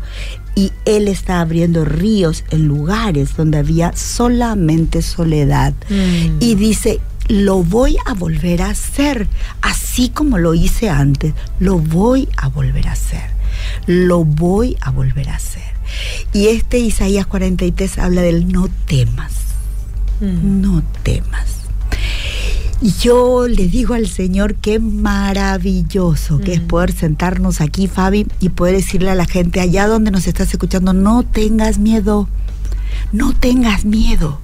y 0.53 0.71
Él 0.85 1.07
está 1.07 1.39
abriendo 1.41 1.85
ríos 1.85 2.43
en 2.49 2.67
lugares 2.67 3.35
donde 3.37 3.57
había 3.57 3.95
solamente 3.95 5.01
soledad. 5.01 5.73
Mm. 5.89 6.37
Y 6.41 6.55
dice, 6.55 6.99
lo 7.27 7.63
voy 7.63 7.97
a 8.05 8.13
volver 8.13 8.61
a 8.61 8.69
hacer, 8.69 9.27
así 9.61 10.09
como 10.09 10.37
lo 10.37 10.53
hice 10.53 10.89
antes, 10.89 11.33
lo 11.59 11.79
voy 11.79 12.27
a 12.37 12.49
volver 12.49 12.87
a 12.87 12.93
hacer, 12.93 13.29
lo 13.87 14.25
voy 14.25 14.77
a 14.81 14.91
volver 14.91 15.29
a 15.29 15.35
hacer. 15.35 15.63
Y 16.33 16.47
este 16.47 16.79
Isaías 16.79 17.25
43 17.27 17.97
habla 17.99 18.21
del 18.21 18.51
no 18.51 18.67
temas 18.87 19.45
Mm. 20.19 20.61
no 20.61 20.83
temas. 21.03 21.65
Y 22.81 22.91
yo 23.01 23.47
le 23.47 23.67
digo 23.67 23.93
al 23.93 24.07
Señor 24.07 24.55
qué 24.55 24.79
maravilloso 24.79 26.39
que 26.39 26.53
es 26.53 26.61
mm. 26.61 26.67
poder 26.67 26.91
sentarnos 26.91 27.61
aquí, 27.61 27.87
Fabi, 27.87 28.27
y 28.39 28.49
poder 28.49 28.75
decirle 28.75 29.11
a 29.11 29.15
la 29.15 29.25
gente 29.25 29.61
allá 29.61 29.87
donde 29.87 30.11
nos 30.11 30.27
estás 30.27 30.51
escuchando, 30.51 30.93
no 30.93 31.23
tengas 31.23 31.79
miedo, 31.79 32.27
no 33.11 33.33
tengas 33.33 33.85
miedo, 33.85 34.39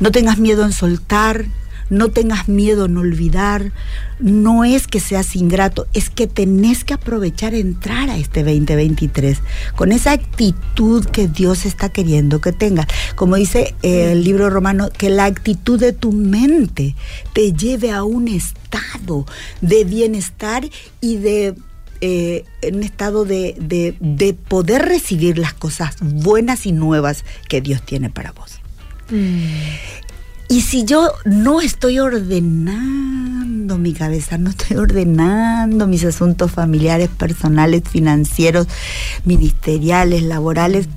no 0.00 0.10
tengas 0.10 0.38
miedo 0.38 0.64
en 0.64 0.72
soltar, 0.72 1.46
no 1.92 2.10
tengas 2.10 2.48
miedo 2.48 2.86
en 2.86 2.96
olvidar, 2.96 3.70
no 4.18 4.64
es 4.64 4.86
que 4.86 4.98
seas 4.98 5.36
ingrato, 5.36 5.86
es 5.92 6.08
que 6.08 6.26
tenés 6.26 6.84
que 6.84 6.94
aprovechar 6.94 7.54
entrar 7.54 8.08
a 8.08 8.16
este 8.16 8.42
2023 8.42 9.38
con 9.76 9.92
esa 9.92 10.12
actitud 10.12 11.04
que 11.04 11.28
Dios 11.28 11.66
está 11.66 11.90
queriendo 11.90 12.40
que 12.40 12.52
tengas. 12.52 12.86
Como 13.14 13.36
dice 13.36 13.74
el 13.82 14.24
libro 14.24 14.48
romano, 14.48 14.88
que 14.96 15.10
la 15.10 15.26
actitud 15.26 15.78
de 15.78 15.92
tu 15.92 16.12
mente 16.12 16.96
te 17.34 17.52
lleve 17.52 17.92
a 17.92 18.04
un 18.04 18.26
estado 18.26 19.26
de 19.60 19.84
bienestar 19.84 20.68
y 21.02 21.16
de 21.16 21.54
eh, 22.00 22.44
un 22.72 22.82
estado 22.82 23.26
de, 23.26 23.54
de, 24.00 24.34
poder 24.34 24.82
recibir 24.82 25.38
las 25.38 25.52
cosas 25.52 25.96
buenas 26.00 26.64
y 26.64 26.72
nuevas 26.72 27.24
que 27.48 27.60
Dios 27.60 27.82
tiene 27.82 28.08
para 28.08 28.32
vos. 28.32 28.60
Mm. 29.10 30.11
Y 30.52 30.60
si 30.60 30.84
yo 30.84 31.12
no 31.24 31.62
estoy 31.62 31.98
ordenando 31.98 33.78
mi 33.78 33.94
cabeza, 33.94 34.36
no 34.36 34.50
estoy 34.50 34.76
ordenando 34.76 35.86
mis 35.86 36.04
asuntos 36.04 36.50
familiares, 36.50 37.08
personales, 37.08 37.84
financieros, 37.88 38.66
ministeriales, 39.24 40.22
laborales, 40.24 40.88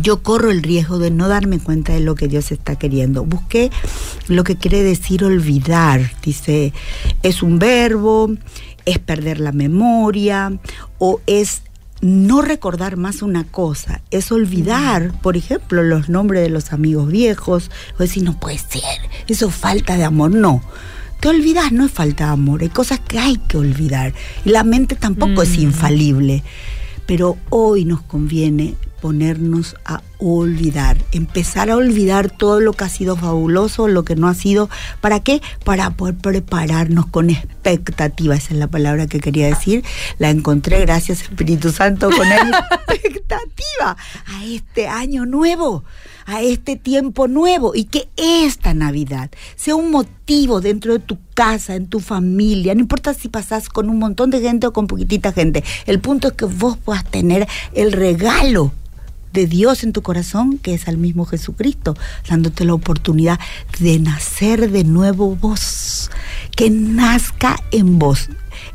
yo 0.00 0.22
corro 0.22 0.50
el 0.50 0.62
riesgo 0.62 0.98
de 0.98 1.10
no 1.10 1.28
darme 1.28 1.58
cuenta 1.58 1.92
de 1.92 2.00
lo 2.00 2.14
que 2.14 2.28
Dios 2.28 2.50
está 2.50 2.76
queriendo. 2.76 3.26
Busqué 3.26 3.70
lo 4.26 4.42
que 4.42 4.56
quiere 4.56 4.82
decir 4.82 5.22
olvidar. 5.22 6.10
Dice, 6.22 6.72
es 7.22 7.42
un 7.42 7.58
verbo, 7.58 8.30
es 8.86 8.98
perder 8.98 9.38
la 9.38 9.52
memoria 9.52 10.58
o 10.98 11.20
es 11.26 11.60
no 12.00 12.42
recordar 12.42 12.96
más 12.96 13.22
una 13.22 13.44
cosa, 13.44 14.00
es 14.10 14.30
olvidar, 14.30 15.12
por 15.20 15.36
ejemplo, 15.36 15.82
los 15.82 16.08
nombres 16.08 16.42
de 16.42 16.50
los 16.50 16.72
amigos 16.72 17.08
viejos, 17.08 17.70
o 17.96 18.02
decir, 18.02 18.22
no 18.22 18.38
puede 18.38 18.58
ser, 18.58 18.82
eso 19.26 19.48
es 19.48 19.54
falta 19.54 19.96
de 19.96 20.04
amor, 20.04 20.30
no. 20.30 20.62
Te 21.20 21.28
olvidas, 21.28 21.72
no 21.72 21.86
es 21.86 21.90
falta 21.90 22.26
de 22.26 22.32
amor, 22.32 22.62
hay 22.62 22.68
cosas 22.68 23.00
que 23.00 23.18
hay 23.18 23.36
que 23.36 23.56
olvidar. 23.56 24.14
Y 24.44 24.50
la 24.50 24.62
mente 24.62 24.94
tampoco 24.94 25.42
es 25.42 25.58
infalible. 25.58 26.44
Pero 27.08 27.38
hoy 27.48 27.86
nos 27.86 28.02
conviene 28.02 28.76
ponernos 29.00 29.76
a 29.86 30.02
olvidar, 30.18 30.98
empezar 31.12 31.70
a 31.70 31.76
olvidar 31.76 32.30
todo 32.30 32.60
lo 32.60 32.74
que 32.74 32.84
ha 32.84 32.88
sido 32.90 33.16
fabuloso, 33.16 33.88
lo 33.88 34.04
que 34.04 34.14
no 34.14 34.28
ha 34.28 34.34
sido. 34.34 34.68
¿Para 35.00 35.20
qué? 35.20 35.40
Para 35.64 35.90
poder 35.90 36.16
prepararnos 36.16 37.06
con 37.06 37.30
expectativa. 37.30 38.34
Esa 38.34 38.52
es 38.52 38.58
la 38.58 38.66
palabra 38.66 39.06
que 39.06 39.20
quería 39.20 39.46
decir. 39.46 39.84
La 40.18 40.28
encontré, 40.28 40.80
gracias 40.82 41.22
Espíritu 41.22 41.72
Santo, 41.72 42.10
con 42.10 42.26
expectativa 42.88 43.96
a 44.26 44.44
este 44.44 44.86
año 44.86 45.24
nuevo 45.24 45.84
a 46.28 46.42
este 46.42 46.76
tiempo 46.76 47.26
nuevo 47.26 47.74
y 47.74 47.84
que 47.84 48.10
esta 48.16 48.74
Navidad 48.74 49.30
sea 49.56 49.74
un 49.76 49.90
motivo 49.90 50.60
dentro 50.60 50.92
de 50.92 50.98
tu 50.98 51.16
casa, 51.32 51.74
en 51.74 51.86
tu 51.86 52.00
familia, 52.00 52.74
no 52.74 52.82
importa 52.82 53.14
si 53.14 53.28
pasas 53.28 53.70
con 53.70 53.88
un 53.88 53.98
montón 53.98 54.28
de 54.28 54.42
gente 54.42 54.66
o 54.66 54.74
con 54.74 54.86
poquitita 54.86 55.32
gente, 55.32 55.64
el 55.86 56.00
punto 56.00 56.28
es 56.28 56.34
que 56.34 56.44
vos 56.44 56.76
puedas 56.76 57.04
tener 57.10 57.48
el 57.72 57.92
regalo 57.92 58.72
de 59.32 59.46
Dios 59.46 59.84
en 59.84 59.94
tu 59.94 60.02
corazón, 60.02 60.58
que 60.58 60.74
es 60.74 60.86
al 60.86 60.98
mismo 60.98 61.24
Jesucristo, 61.24 61.96
dándote 62.28 62.66
la 62.66 62.74
oportunidad 62.74 63.40
de 63.78 63.98
nacer 63.98 64.70
de 64.70 64.84
nuevo 64.84 65.34
vos, 65.34 66.10
que 66.54 66.68
nazca 66.68 67.58
en 67.70 67.98
vos. 67.98 68.28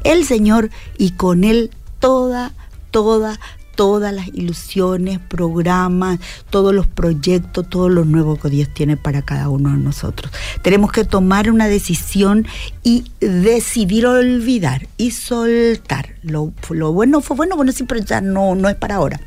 El 0.04 0.26
Señor 0.26 0.72
y 0.98 1.12
con 1.12 1.44
Él 1.44 1.70
toda, 2.00 2.52
toda, 2.90 3.40
todas 3.76 4.14
las 4.14 4.28
ilusiones, 4.28 5.20
programas, 5.20 6.20
todos 6.50 6.74
los 6.74 6.88
proyectos, 6.88 7.70
todo 7.70 7.90
lo 7.90 8.06
nuevo 8.06 8.38
que 8.38 8.50
Dios 8.50 8.70
tiene 8.74 8.98
para 8.98 9.22
cada 9.22 9.50
uno 9.50 9.72
de 9.72 9.78
nosotros. 9.78 10.32
Tenemos 10.62 10.92
que 10.92 11.04
tomar 11.04 11.50
una 11.50 11.68
decisión 11.68 12.48
y 12.84 13.06
decidir 13.20 14.06
olvidar 14.06 14.88
y 14.98 15.12
soltar. 15.12 16.16
Lo, 16.24 16.54
lo 16.70 16.94
bueno 16.94 17.22
fue 17.22 17.36
bueno, 17.38 17.56
bueno, 17.56 17.72
sí, 17.72 17.84
pero 17.84 18.02
ya 18.02 18.22
no, 18.22 18.56
no 18.56 18.70
es 18.70 18.76
para 18.76 18.96
ahora. 18.96 19.20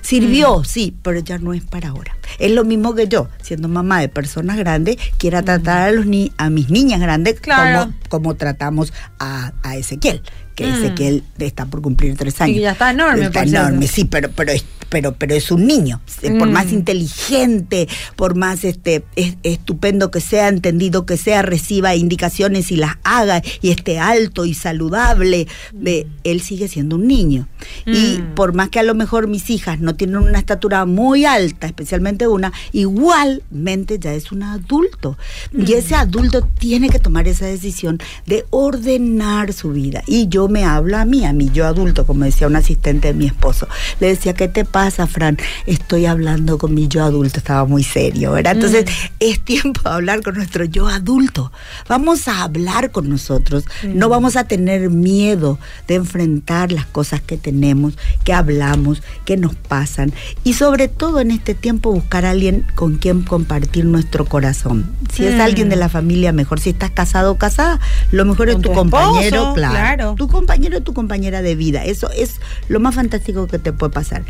Sirvió, 0.00 0.60
mm. 0.60 0.64
sí, 0.64 0.94
pero 1.02 1.20
ya 1.20 1.38
no 1.38 1.52
es 1.52 1.64
para 1.64 1.90
ahora. 1.90 2.16
Es 2.38 2.50
lo 2.50 2.64
mismo 2.64 2.94
que 2.94 3.08
yo, 3.08 3.28
siendo 3.42 3.68
mamá 3.68 4.00
de 4.00 4.08
personas 4.08 4.56
grandes, 4.56 4.96
quiera 5.18 5.42
tratar 5.42 5.88
a, 5.88 5.92
los 5.92 6.06
ni 6.06 6.32
a 6.36 6.50
mis 6.50 6.70
niñas 6.70 7.00
grandes 7.00 7.40
como, 7.40 7.92
como 8.08 8.34
tratamos 8.34 8.92
a, 9.18 9.52
a 9.62 9.76
Ezequiel 9.76 10.22
que 10.54 10.66
mm. 10.66 10.74
Ezequiel 10.74 11.24
está 11.38 11.66
por 11.66 11.82
cumplir 11.82 12.16
tres 12.16 12.40
años. 12.40 12.56
Y 12.56 12.60
ya 12.60 12.72
está 12.72 12.90
enorme. 12.90 13.26
Está 13.26 13.42
enorme, 13.42 13.86
sí, 13.86 14.04
pero, 14.04 14.30
pero 14.30 14.52
pero, 14.92 15.14
pero 15.14 15.34
es 15.34 15.50
un 15.50 15.66
niño. 15.66 16.02
Por 16.38 16.50
más 16.50 16.66
mm. 16.66 16.74
inteligente, 16.74 17.88
por 18.14 18.34
más 18.34 18.62
este, 18.62 19.02
estupendo 19.42 20.10
que 20.10 20.20
sea, 20.20 20.48
entendido 20.48 21.06
que 21.06 21.16
sea, 21.16 21.40
reciba 21.40 21.96
indicaciones 21.96 22.70
y 22.70 22.76
las 22.76 22.98
haga 23.02 23.42
y 23.62 23.70
esté 23.70 23.98
alto 23.98 24.44
y 24.44 24.52
saludable, 24.52 25.46
mm. 25.72 25.86
él 26.24 26.40
sigue 26.42 26.68
siendo 26.68 26.96
un 26.96 27.06
niño. 27.06 27.48
Y 27.86 28.18
mm. 28.18 28.34
por 28.34 28.52
más 28.52 28.68
que 28.68 28.80
a 28.80 28.82
lo 28.82 28.94
mejor 28.94 29.28
mis 29.28 29.48
hijas 29.48 29.80
no 29.80 29.94
tienen 29.94 30.16
una 30.16 30.38
estatura 30.38 30.84
muy 30.84 31.24
alta, 31.24 31.66
especialmente 31.66 32.28
una, 32.28 32.52
igualmente 32.72 33.98
ya 33.98 34.12
es 34.12 34.30
un 34.30 34.42
adulto. 34.42 35.16
Y 35.56 35.72
ese 35.72 35.94
adulto 35.94 36.46
tiene 36.58 36.90
que 36.90 36.98
tomar 36.98 37.26
esa 37.28 37.46
decisión 37.46 37.98
de 38.26 38.44
ordenar 38.50 39.54
su 39.54 39.70
vida. 39.70 40.02
Y 40.06 40.28
yo 40.28 40.41
me 40.48 40.64
hablo 40.64 40.96
a 40.96 41.04
mí, 41.04 41.24
a 41.24 41.32
mí, 41.32 41.50
yo 41.52 41.66
adulto, 41.66 42.06
como 42.06 42.24
decía 42.24 42.46
un 42.46 42.56
asistente 42.56 43.08
de 43.08 43.14
mi 43.14 43.26
esposo, 43.26 43.68
le 44.00 44.08
decía, 44.08 44.34
¿qué 44.34 44.48
te 44.48 44.64
pasa? 44.64 45.06
Fran? 45.06 45.38
Estoy 45.66 46.06
hablando 46.06 46.58
con 46.58 46.74
mi 46.74 46.88
yo 46.88 47.04
adulto, 47.04 47.38
estaba 47.38 47.64
muy 47.64 47.84
serio, 47.84 48.32
¿verdad? 48.32 48.54
Entonces, 48.54 48.86
mm. 48.86 49.14
es 49.20 49.40
tiempo 49.40 49.80
de 49.84 49.90
hablar 49.90 50.22
con 50.22 50.34
nuestro 50.34 50.64
yo 50.64 50.88
adulto. 50.88 51.52
Vamos 51.88 52.28
a 52.28 52.42
hablar 52.42 52.90
con 52.90 53.08
nosotros, 53.08 53.64
no 53.82 54.08
mm. 54.08 54.10
vamos 54.10 54.36
a 54.36 54.44
tener 54.44 54.90
miedo 54.90 55.58
de 55.86 55.96
enfrentar 55.96 56.72
las 56.72 56.86
cosas 56.86 57.20
que 57.20 57.36
tenemos, 57.36 57.94
que 58.24 58.32
hablamos, 58.32 59.02
que 59.24 59.36
nos 59.36 59.54
pasan 59.54 60.12
y 60.44 60.54
sobre 60.54 60.88
todo 60.88 61.20
en 61.20 61.30
este 61.30 61.54
tiempo 61.54 61.92
buscar 61.92 62.26
a 62.26 62.30
alguien 62.30 62.66
con 62.74 62.96
quien 62.96 63.22
compartir 63.22 63.84
nuestro 63.84 64.24
corazón. 64.24 64.90
Si 65.12 65.24
es 65.24 65.40
alguien 65.40 65.68
de 65.68 65.76
mm. 65.76 65.78
la 65.78 65.88
familia, 65.88 66.32
mejor. 66.32 66.60
Si 66.60 66.70
estás 66.70 66.90
casado 66.90 67.32
o 67.32 67.38
casada, 67.38 67.80
lo 68.10 68.24
mejor 68.24 68.48
es 68.48 68.60
tu, 68.60 68.72
compañero, 68.72 69.52
claro. 69.54 70.14
Tu 70.16 70.28
compañero 70.32 70.78
o 70.78 70.80
tu 70.80 70.94
compañera 70.94 71.42
de 71.42 71.54
vida. 71.54 71.84
Eso 71.84 72.10
es 72.10 72.40
lo 72.68 72.80
más 72.80 72.96
fantástico 72.96 73.46
que 73.46 73.58
te 73.58 73.72
puede 73.72 73.92
pasar. 73.92 74.24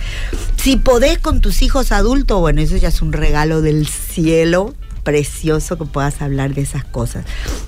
Si 0.57 0.77
podés 0.77 1.19
con 1.19 1.41
tus 1.41 1.63
hijos 1.63 1.93
adultos, 1.93 2.41
bueno, 2.41 2.61
eso 2.61 2.77
ya 2.77 2.89
es 2.89 3.01
un 3.01 3.13
regalo 3.13 3.63
del 3.63 3.87
cielo 3.87 4.75
precioso 5.03 5.79
que 5.79 5.85
puedas 5.85 6.21
hablar 6.23 6.55
de 6.55 6.63
esas 6.63 6.85
cosas. 6.85 7.25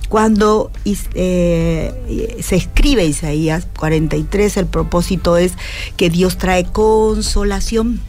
Cuando 0.08 0.70
eh, 0.84 2.36
se 2.42 2.56
escribe 2.56 3.04
Isaías 3.04 3.66
43, 3.78 4.56
el 4.58 4.66
propósito 4.66 5.36
es 5.36 5.52
que 5.96 6.10
Dios 6.10 6.38
trae 6.38 6.64
consolación 6.64 8.00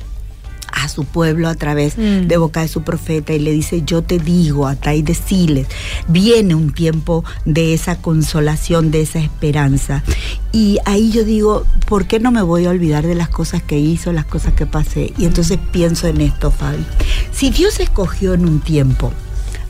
a 0.85 0.89
su 0.89 1.03
pueblo 1.03 1.49
a 1.49 1.55
través 1.55 1.97
mm. 1.97 2.27
de 2.27 2.37
boca 2.37 2.61
de 2.61 2.67
su 2.67 2.83
profeta 2.83 3.33
y 3.33 3.39
le 3.39 3.51
dice, 3.51 3.83
yo 3.85 4.01
te 4.01 4.19
digo, 4.19 4.67
a 4.67 4.75
y 4.93 5.01
deciles, 5.01 5.67
viene 6.07 6.55
un 6.55 6.71
tiempo 6.71 7.23
de 7.43 7.73
esa 7.73 7.97
consolación, 7.97 8.91
de 8.91 9.01
esa 9.01 9.19
esperanza. 9.19 10.03
Y 10.51 10.77
ahí 10.85 11.11
yo 11.11 11.23
digo, 11.23 11.65
¿por 11.87 12.07
qué 12.07 12.19
no 12.19 12.31
me 12.31 12.41
voy 12.41 12.65
a 12.65 12.69
olvidar 12.69 13.05
de 13.05 13.15
las 13.15 13.29
cosas 13.29 13.61
que 13.61 13.77
hizo, 13.77 14.13
las 14.13 14.25
cosas 14.25 14.53
que 14.53 14.65
pasé? 14.65 15.13
Y 15.17 15.25
entonces 15.25 15.59
pienso 15.71 16.07
en 16.07 16.21
esto, 16.21 16.51
Fabi. 16.51 16.85
Si 17.31 17.49
Dios 17.49 17.79
escogió 17.79 18.33
en 18.33 18.45
un 18.45 18.61
tiempo 18.61 19.11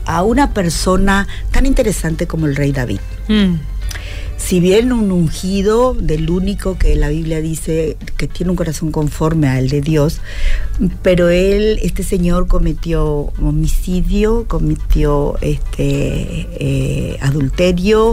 a 0.04 0.22
una 0.22 0.52
persona 0.52 1.26
tan 1.50 1.66
interesante 1.66 2.26
como 2.26 2.46
el 2.46 2.54
rey 2.54 2.72
David, 2.72 3.00
mm 3.28 3.54
si 4.36 4.60
bien 4.60 4.92
un 4.92 5.10
ungido 5.12 5.94
del 5.94 6.30
único 6.30 6.78
que 6.78 6.94
la 6.94 7.08
Biblia 7.08 7.40
dice 7.40 7.96
que 8.16 8.28
tiene 8.28 8.50
un 8.50 8.56
corazón 8.56 8.92
conforme 8.92 9.48
al 9.48 9.68
de 9.68 9.80
Dios, 9.80 10.20
pero 11.02 11.30
él, 11.30 11.78
este 11.82 12.02
señor 12.02 12.46
cometió 12.46 13.32
homicidio, 13.42 14.44
cometió 14.46 15.36
este 15.40 16.46
eh, 16.58 17.18
adulterio, 17.22 18.12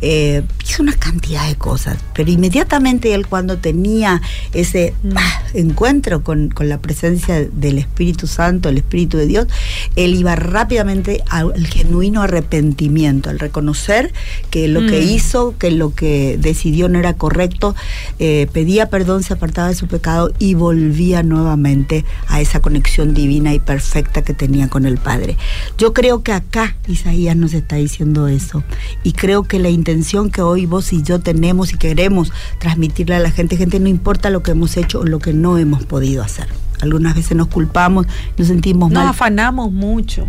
eh, 0.00 0.42
hizo 0.64 0.82
una 0.82 0.94
cantidad 0.94 1.46
de 1.48 1.56
cosas, 1.56 1.98
pero 2.14 2.30
inmediatamente 2.30 3.12
él 3.14 3.26
cuando 3.26 3.58
tenía 3.58 4.22
ese 4.52 4.94
mm. 5.02 5.10
ah, 5.16 5.42
encuentro 5.54 6.22
con, 6.22 6.50
con, 6.50 6.68
la 6.68 6.78
presencia 6.78 7.44
del 7.44 7.78
Espíritu 7.78 8.26
Santo, 8.26 8.68
el 8.68 8.78
Espíritu 8.78 9.18
de 9.18 9.26
Dios, 9.26 9.48
él 9.96 10.14
iba 10.14 10.36
rápidamente 10.36 11.22
al 11.28 11.66
genuino 11.66 12.22
arrepentimiento, 12.22 13.28
al 13.28 13.38
reconocer 13.38 14.12
que 14.50 14.68
lo 14.68 14.80
que 14.86 15.00
mm. 15.00 15.08
hizo, 15.08 15.54
que 15.64 15.70
lo 15.70 15.94
que 15.94 16.36
decidió 16.38 16.90
no 16.90 16.98
era 16.98 17.14
correcto, 17.14 17.74
eh, 18.18 18.48
pedía 18.52 18.90
perdón, 18.90 19.22
se 19.22 19.32
apartaba 19.32 19.68
de 19.68 19.74
su 19.74 19.86
pecado 19.86 20.30
y 20.38 20.52
volvía 20.52 21.22
nuevamente 21.22 22.04
a 22.26 22.42
esa 22.42 22.60
conexión 22.60 23.14
divina 23.14 23.54
y 23.54 23.60
perfecta 23.60 24.20
que 24.20 24.34
tenía 24.34 24.68
con 24.68 24.84
el 24.84 24.98
Padre. 24.98 25.38
Yo 25.78 25.94
creo 25.94 26.22
que 26.22 26.32
acá 26.32 26.76
Isaías 26.86 27.34
nos 27.34 27.54
está 27.54 27.76
diciendo 27.76 28.28
eso 28.28 28.62
y 29.04 29.12
creo 29.12 29.44
que 29.44 29.58
la 29.58 29.70
intención 29.70 30.30
que 30.30 30.42
hoy 30.42 30.66
vos 30.66 30.92
y 30.92 31.02
yo 31.02 31.20
tenemos 31.20 31.72
y 31.72 31.78
queremos 31.78 32.30
transmitirle 32.58 33.14
a 33.14 33.20
la 33.20 33.30
gente, 33.30 33.56
gente, 33.56 33.80
no 33.80 33.88
importa 33.88 34.28
lo 34.28 34.42
que 34.42 34.50
hemos 34.50 34.76
hecho 34.76 35.00
o 35.00 35.04
lo 35.04 35.18
que 35.18 35.32
no 35.32 35.56
hemos 35.56 35.86
podido 35.86 36.22
hacer. 36.22 36.48
Algunas 36.82 37.14
veces 37.14 37.38
nos 37.38 37.46
culpamos, 37.46 38.06
nos 38.36 38.48
sentimos 38.48 38.90
mal. 38.90 39.04
Nos 39.04 39.12
afanamos 39.12 39.72
mucho 39.72 40.26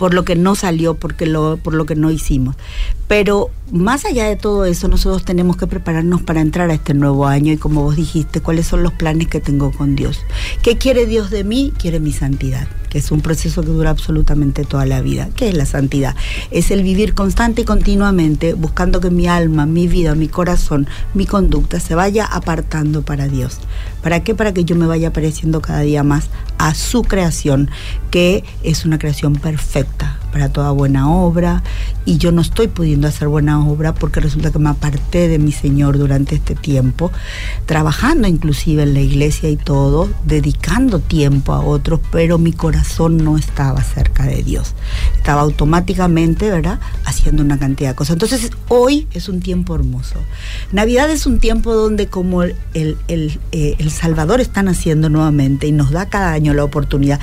por 0.00 0.14
lo 0.14 0.24
que 0.24 0.34
no 0.34 0.54
salió, 0.54 0.94
porque 0.94 1.26
lo, 1.26 1.58
por 1.58 1.74
lo 1.74 1.84
que 1.84 1.94
no 1.94 2.10
hicimos. 2.10 2.56
Pero 3.06 3.50
más 3.70 4.06
allá 4.06 4.26
de 4.26 4.36
todo 4.36 4.64
eso, 4.64 4.88
nosotros 4.88 5.26
tenemos 5.26 5.58
que 5.58 5.66
prepararnos 5.66 6.22
para 6.22 6.40
entrar 6.40 6.70
a 6.70 6.72
este 6.72 6.94
nuevo 6.94 7.26
año 7.26 7.52
y 7.52 7.58
como 7.58 7.82
vos 7.82 7.96
dijiste, 7.96 8.40
cuáles 8.40 8.66
son 8.66 8.82
los 8.82 8.94
planes 8.94 9.28
que 9.28 9.40
tengo 9.40 9.72
con 9.72 9.96
Dios. 9.96 10.20
¿Qué 10.62 10.78
quiere 10.78 11.04
Dios 11.04 11.28
de 11.28 11.44
mí? 11.44 11.74
Quiere 11.78 12.00
mi 12.00 12.12
santidad 12.12 12.66
que 12.90 12.98
es 12.98 13.10
un 13.10 13.22
proceso 13.22 13.62
que 13.62 13.68
dura 13.68 13.88
absolutamente 13.88 14.64
toda 14.64 14.84
la 14.84 15.00
vida. 15.00 15.30
¿Qué 15.34 15.48
es 15.48 15.54
la 15.54 15.64
santidad? 15.64 16.14
Es 16.50 16.70
el 16.70 16.82
vivir 16.82 17.14
constante 17.14 17.62
y 17.62 17.64
continuamente 17.64 18.52
buscando 18.52 19.00
que 19.00 19.10
mi 19.10 19.26
alma, 19.26 19.64
mi 19.64 19.88
vida, 19.88 20.14
mi 20.14 20.28
corazón, 20.28 20.86
mi 21.14 21.24
conducta 21.24 21.80
se 21.80 21.94
vaya 21.94 22.26
apartando 22.26 23.02
para 23.02 23.28
Dios. 23.28 23.58
¿Para 24.02 24.22
qué? 24.22 24.34
Para 24.34 24.52
que 24.52 24.64
yo 24.64 24.76
me 24.76 24.86
vaya 24.86 25.12
pareciendo 25.12 25.62
cada 25.62 25.80
día 25.80 26.02
más 26.02 26.28
a 26.58 26.74
su 26.74 27.02
creación, 27.02 27.70
que 28.10 28.44
es 28.62 28.84
una 28.84 28.98
creación 28.98 29.36
perfecta 29.36 30.18
para 30.32 30.48
toda 30.50 30.70
buena 30.70 31.10
obra 31.10 31.62
y 32.04 32.18
yo 32.18 32.32
no 32.32 32.40
estoy 32.40 32.68
pudiendo 32.68 33.08
hacer 33.08 33.28
buena 33.28 33.64
obra 33.66 33.94
porque 33.94 34.20
resulta 34.20 34.50
que 34.50 34.58
me 34.58 34.70
aparté 34.70 35.28
de 35.28 35.38
mi 35.38 35.52
Señor 35.52 35.98
durante 35.98 36.34
este 36.36 36.54
tiempo, 36.54 37.12
trabajando 37.66 38.28
inclusive 38.28 38.82
en 38.82 38.94
la 38.94 39.00
iglesia 39.00 39.50
y 39.50 39.56
todo, 39.56 40.08
dedicando 40.24 40.98
tiempo 41.00 41.52
a 41.52 41.60
otros, 41.60 42.00
pero 42.10 42.38
mi 42.38 42.52
corazón 42.52 43.18
no 43.18 43.36
estaba 43.36 43.82
cerca 43.82 44.24
de 44.24 44.42
Dios. 44.42 44.74
Estaba 45.16 45.42
automáticamente, 45.42 46.50
¿verdad?, 46.50 46.80
haciendo 47.04 47.42
una 47.42 47.58
cantidad 47.58 47.90
de 47.90 47.96
cosas. 47.96 48.14
Entonces, 48.14 48.50
hoy 48.68 49.06
es 49.12 49.28
un 49.28 49.40
tiempo 49.40 49.74
hermoso. 49.74 50.16
Navidad 50.72 51.10
es 51.10 51.26
un 51.26 51.38
tiempo 51.38 51.74
donde 51.74 52.06
como 52.06 52.42
el, 52.42 52.56
el, 52.74 52.96
el, 53.08 53.40
eh, 53.52 53.74
el 53.78 53.90
Salvador 53.90 54.40
está 54.40 54.62
naciendo 54.62 55.08
nuevamente 55.08 55.66
y 55.66 55.72
nos 55.72 55.90
da 55.90 56.08
cada 56.08 56.32
año 56.32 56.54
la 56.54 56.64
oportunidad. 56.64 57.20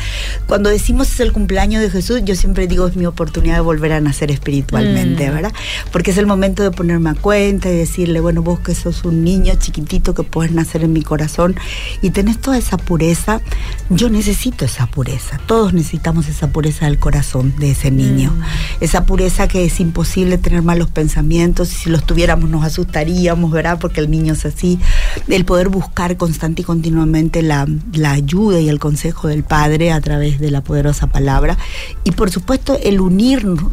Cuando 0.47 0.69
decimos 0.69 1.11
es 1.11 1.19
el 1.19 1.31
cumpleaños 1.31 1.81
de 1.81 1.89
Jesús, 1.89 2.21
yo 2.23 2.35
siempre 2.35 2.67
digo 2.67 2.87
es 2.87 2.95
mi 2.97 3.05
oportunidad 3.05 3.55
de 3.55 3.61
volver 3.61 3.93
a 3.93 4.01
nacer 4.01 4.31
espiritualmente, 4.31 5.29
mm. 5.29 5.33
¿verdad? 5.33 5.53
Porque 5.91 6.11
es 6.11 6.17
el 6.17 6.27
momento 6.27 6.63
de 6.63 6.71
ponerme 6.71 7.11
a 7.11 7.15
cuenta 7.15 7.69
y 7.69 7.77
decirle, 7.77 8.19
bueno, 8.19 8.41
vos 8.41 8.59
que 8.59 8.75
sos 8.75 9.05
un 9.05 9.23
niño 9.23 9.53
chiquitito 9.57 10.13
que 10.13 10.23
puedes 10.23 10.51
nacer 10.51 10.83
en 10.83 10.93
mi 10.93 11.01
corazón 11.01 11.55
y 12.01 12.09
tenés 12.09 12.39
toda 12.39 12.57
esa 12.57 12.77
pureza, 12.77 13.41
yo 13.89 14.09
necesito 14.09 14.65
esa 14.65 14.87
pureza. 14.87 15.39
Todos 15.45 15.73
necesitamos 15.73 16.27
esa 16.27 16.49
pureza 16.49 16.85
del 16.85 16.99
corazón 16.99 17.53
de 17.57 17.71
ese 17.71 17.91
niño. 17.91 18.31
Mm. 18.31 18.83
Esa 18.83 19.05
pureza 19.05 19.47
que 19.47 19.65
es 19.65 19.79
imposible 19.79 20.37
tener 20.37 20.61
malos 20.61 20.89
pensamientos 20.89 21.71
y 21.71 21.75
si 21.75 21.89
los 21.89 22.05
tuviéramos 22.05 22.49
nos 22.49 22.63
asustaríamos, 22.63 23.51
¿verdad? 23.51 23.77
Porque 23.79 24.01
el 24.01 24.09
niño 24.09 24.33
es 24.33 24.45
así. 24.45 24.79
El 25.27 25.45
poder 25.45 25.69
buscar 25.69 26.17
constante 26.17 26.61
y 26.61 26.65
continuamente 26.65 27.41
la, 27.41 27.67
la 27.93 28.11
ayuda 28.11 28.59
y 28.59 28.69
el 28.69 28.79
consejo 28.79 29.27
del 29.27 29.43
Padre 29.43 29.91
a 29.91 30.01
través 30.01 30.39
de 30.39 30.51
la 30.51 30.61
poderosa 30.61 31.07
palabra. 31.07 31.57
Y 32.03 32.11
por 32.11 32.31
supuesto 32.31 32.77
el 32.88 33.01
unirnos 33.01 33.70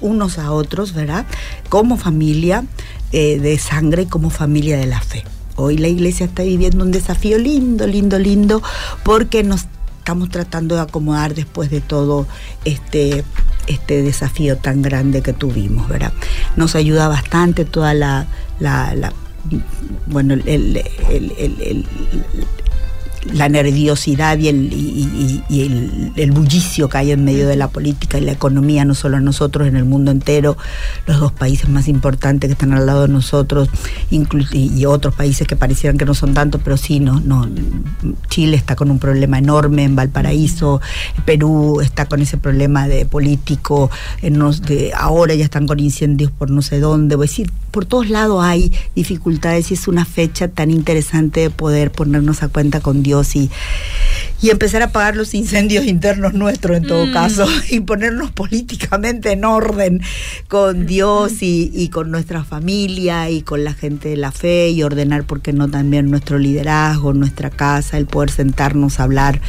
unos 0.00 0.38
a 0.38 0.50
otros, 0.50 0.92
¿verdad? 0.92 1.24
Como 1.68 1.96
familia 1.96 2.64
eh, 3.12 3.38
de 3.38 3.58
sangre 3.58 4.02
y 4.02 4.06
como 4.06 4.28
familia 4.28 4.76
de 4.76 4.86
la 4.86 5.00
fe. 5.00 5.22
Hoy 5.54 5.78
la 5.78 5.86
iglesia 5.86 6.26
está 6.26 6.42
viviendo 6.42 6.84
un 6.84 6.90
desafío 6.90 7.38
lindo, 7.38 7.86
lindo, 7.86 8.18
lindo, 8.18 8.62
porque 9.04 9.44
nos 9.44 9.66
estamos 9.98 10.30
tratando 10.30 10.74
de 10.74 10.80
acomodar 10.80 11.34
después 11.34 11.70
de 11.70 11.80
todo 11.80 12.26
este, 12.64 13.24
este 13.68 14.02
desafío 14.02 14.56
tan 14.56 14.82
grande 14.82 15.22
que 15.22 15.32
tuvimos, 15.32 15.88
¿verdad? 15.88 16.12
Nos 16.56 16.74
ayuda 16.74 17.06
bastante 17.06 17.64
toda 17.64 17.94
la, 17.94 18.26
bueno, 20.06 20.34
el, 20.34 20.82
la 23.32 23.48
nerviosidad 23.48 24.38
y, 24.38 24.48
el, 24.48 24.72
y, 24.72 26.12
el, 26.16 26.32
bullicio 26.32 26.88
que 26.88 26.98
hay 26.98 27.12
en 27.12 27.24
medio 27.24 27.46
de 27.48 27.56
la 27.56 27.68
política 27.68 28.18
y 28.18 28.22
la 28.22 28.32
economía, 28.32 28.84
no 28.84 28.94
solo 28.94 29.16
a 29.16 29.20
nosotros, 29.20 29.68
en 29.68 29.76
el 29.76 29.84
mundo 29.84 30.10
entero, 30.10 30.56
los 31.06 31.20
dos 31.20 31.32
países 31.32 31.68
más 31.68 31.88
importantes 31.88 32.48
que 32.48 32.52
están 32.52 32.72
al 32.72 32.86
lado 32.86 33.02
de 33.02 33.08
nosotros, 33.08 33.68
y 34.10 34.84
otros 34.84 35.14
países 35.14 35.46
que 35.46 35.56
parecieran 35.56 35.98
que 35.98 36.04
no 36.04 36.14
son 36.14 36.34
tantos, 36.34 36.60
pero 36.62 36.76
sí, 36.76 37.00
no, 37.00 37.20
no, 37.20 37.48
Chile 38.28 38.56
está 38.56 38.76
con 38.76 38.90
un 38.90 38.98
problema 38.98 39.38
enorme 39.38 39.84
en 39.84 39.96
Valparaíso, 39.96 40.80
Perú 41.24 41.80
está 41.80 42.06
con 42.06 42.20
ese 42.22 42.38
problema 42.38 42.88
de 42.88 43.06
político, 43.06 43.90
en 44.22 44.36
ahora 44.94 45.34
ya 45.34 45.44
están 45.44 45.66
con 45.66 45.80
incendios 45.80 46.30
por 46.30 46.50
no 46.50 46.62
sé 46.62 46.78
dónde, 46.78 47.16
voy 47.16 47.26
a 47.26 47.28
decir, 47.28 47.50
por 47.70 47.84
todos 47.84 48.08
lados 48.08 48.42
hay 48.44 48.72
dificultades 48.94 49.70
y 49.70 49.74
es 49.74 49.88
una 49.88 50.04
fecha 50.04 50.48
tan 50.48 50.70
interesante 50.70 51.40
de 51.40 51.50
poder 51.50 51.90
ponernos 51.90 52.42
a 52.42 52.48
cuenta 52.48 52.80
con 52.80 53.02
Dios 53.02 53.15
y, 53.34 53.50
y 54.42 54.50
empezar 54.50 54.82
a 54.82 54.86
apagar 54.86 55.16
los 55.16 55.34
incendios 55.34 55.86
internos 55.86 56.34
nuestros 56.34 56.76
en 56.76 56.86
todo 56.86 57.06
mm. 57.06 57.12
caso 57.12 57.46
y 57.70 57.80
ponernos 57.80 58.30
políticamente 58.30 59.32
en 59.32 59.44
orden 59.44 60.02
con 60.48 60.86
Dios 60.86 61.42
y, 61.42 61.70
y, 61.74 61.88
con 61.88 62.10
nuestra 62.10 62.44
familia 62.44 63.30
y 63.30 63.42
con 63.42 63.64
la 63.64 63.72
gente 63.72 64.10
de 64.10 64.16
la 64.16 64.32
fe 64.32 64.70
y 64.70 64.82
ordenar, 64.82 65.24
porque 65.24 65.52
no 65.52 65.68
también 65.68 66.10
nuestro 66.10 66.38
liderazgo, 66.38 67.12
nuestra 67.12 67.50
casa, 67.50 67.96
el 67.96 68.06
poder 68.06 68.30
sentarnos 68.30 69.00
a 69.00 69.04
hablar 69.04 69.40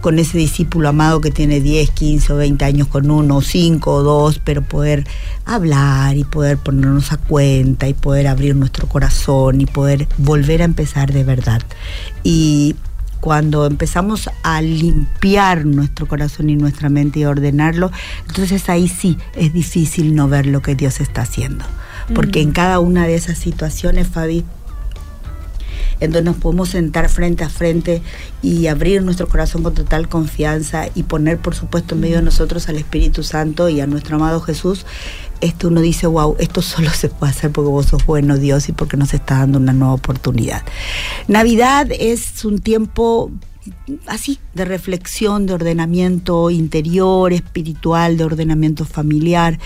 con 0.00 0.18
ese 0.18 0.38
discípulo 0.38 0.88
amado 0.88 1.20
que 1.20 1.30
tiene 1.30 1.60
10, 1.60 1.90
15 1.90 2.32
o 2.32 2.36
20 2.36 2.64
años 2.64 2.88
con 2.88 3.10
uno, 3.10 3.40
5 3.42 3.92
o 3.92 4.02
2, 4.02 4.40
pero 4.44 4.62
poder 4.62 5.06
hablar 5.44 6.16
y 6.16 6.24
poder 6.24 6.56
ponernos 6.58 7.12
a 7.12 7.16
cuenta 7.18 7.88
y 7.88 7.94
poder 7.94 8.26
abrir 8.26 8.56
nuestro 8.56 8.88
corazón 8.88 9.60
y 9.60 9.66
poder 9.66 10.08
volver 10.18 10.62
a 10.62 10.64
empezar 10.64 11.12
de 11.12 11.24
verdad. 11.24 11.62
Y 12.22 12.76
cuando 13.20 13.66
empezamos 13.66 14.30
a 14.42 14.62
limpiar 14.62 15.66
nuestro 15.66 16.06
corazón 16.06 16.50
y 16.50 16.56
nuestra 16.56 16.88
mente 16.88 17.20
y 17.20 17.24
ordenarlo, 17.24 17.90
entonces 18.26 18.68
ahí 18.68 18.88
sí 18.88 19.18
es 19.34 19.52
difícil 19.52 20.14
no 20.14 20.28
ver 20.28 20.46
lo 20.46 20.62
que 20.62 20.74
Dios 20.74 21.00
está 21.00 21.22
haciendo. 21.22 21.64
Porque 22.14 22.40
mm. 22.40 22.48
en 22.48 22.52
cada 22.52 22.80
una 22.80 23.06
de 23.06 23.14
esas 23.14 23.38
situaciones, 23.38 24.08
Fabi, 24.08 24.44
en 26.00 26.10
donde 26.10 26.30
nos 26.30 26.36
podemos 26.36 26.70
sentar 26.70 27.08
frente 27.08 27.44
a 27.44 27.48
frente 27.48 28.02
y 28.42 28.66
abrir 28.66 29.02
nuestro 29.02 29.28
corazón 29.28 29.62
con 29.62 29.74
total 29.74 30.08
confianza 30.08 30.86
y 30.94 31.04
poner, 31.04 31.38
por 31.38 31.54
supuesto, 31.54 31.94
en 31.94 32.00
medio 32.00 32.16
de 32.16 32.22
nosotros 32.22 32.68
al 32.68 32.76
Espíritu 32.76 33.22
Santo 33.22 33.68
y 33.68 33.80
a 33.80 33.86
nuestro 33.86 34.16
amado 34.16 34.40
Jesús, 34.40 34.86
esto 35.40 35.68
uno 35.68 35.80
dice, 35.80 36.06
wow, 36.06 36.36
esto 36.38 36.62
solo 36.62 36.90
se 36.90 37.08
puede 37.08 37.32
hacer 37.32 37.50
porque 37.50 37.70
vos 37.70 37.86
sos 37.86 38.04
bueno, 38.06 38.36
Dios, 38.36 38.68
y 38.68 38.72
porque 38.72 38.96
nos 38.96 39.14
está 39.14 39.38
dando 39.38 39.58
una 39.58 39.72
nueva 39.72 39.94
oportunidad. 39.94 40.62
Navidad 41.28 41.88
es 41.90 42.44
un 42.44 42.58
tiempo 42.58 43.30
así, 44.06 44.38
de 44.54 44.64
reflexión, 44.64 45.46
de 45.46 45.52
ordenamiento 45.52 46.50
interior, 46.50 47.32
espiritual, 47.32 48.16
de 48.16 48.24
ordenamiento 48.24 48.84
familiar. 48.84 49.58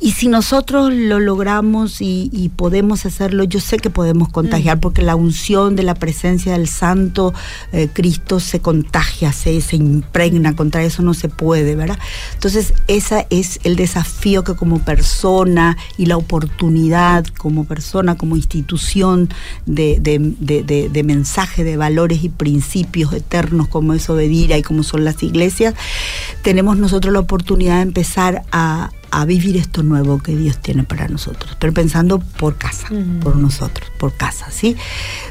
Y 0.00 0.12
si 0.12 0.28
nosotros 0.28 0.92
lo 0.92 1.20
logramos 1.20 2.00
y, 2.00 2.50
podemos 2.56 3.06
hacerlo, 3.06 3.44
yo 3.44 3.60
sé 3.60 3.76
que 3.78 3.90
podemos 3.90 4.28
contagiar, 4.28 4.78
mm. 4.78 4.80
porque 4.80 5.02
la 5.02 5.14
unción 5.14 5.76
de 5.76 5.82
la 5.82 5.94
presencia 5.94 6.52
del 6.52 6.68
Santo 6.68 7.32
eh, 7.72 7.88
Cristo 7.92 8.40
se 8.40 8.60
contagia, 8.60 9.32
se, 9.32 9.60
se 9.60 9.76
impregna, 9.76 10.56
contra 10.56 10.82
eso 10.82 11.02
no 11.02 11.14
se 11.14 11.28
puede, 11.28 11.76
¿verdad? 11.76 11.98
Entonces, 12.34 12.74
ese 12.88 13.26
es 13.30 13.60
el 13.62 13.76
desafío 13.76 14.42
que 14.42 14.54
como 14.54 14.80
persona 14.80 15.76
y 15.96 16.06
la 16.06 16.16
oportunidad 16.16 17.24
como 17.26 17.64
persona, 17.64 18.16
como 18.16 18.36
institución 18.36 19.28
de, 19.66 20.00
de 20.00 21.02
mensaje 21.04 21.64
de 21.64 21.76
valores 21.76 22.24
y 22.24 22.28
principios 22.28 23.19
eternos 23.20 23.68
como 23.68 23.94
es 23.94 24.10
Obedira 24.10 24.58
y 24.58 24.62
como 24.62 24.82
son 24.82 25.04
las 25.04 25.22
iglesias, 25.22 25.74
tenemos 26.42 26.76
nosotros 26.76 27.12
la 27.12 27.20
oportunidad 27.20 27.76
de 27.76 27.82
empezar 27.82 28.42
a, 28.52 28.90
a 29.10 29.24
vivir 29.24 29.56
esto 29.56 29.82
nuevo 29.82 30.18
que 30.18 30.36
Dios 30.36 30.58
tiene 30.58 30.84
para 30.84 31.08
nosotros, 31.08 31.56
pero 31.58 31.72
pensando 31.72 32.20
por 32.20 32.56
casa, 32.56 32.88
por 33.22 33.36
nosotros, 33.36 33.90
por 33.98 34.14
casa, 34.14 34.50
¿sí? 34.50 34.76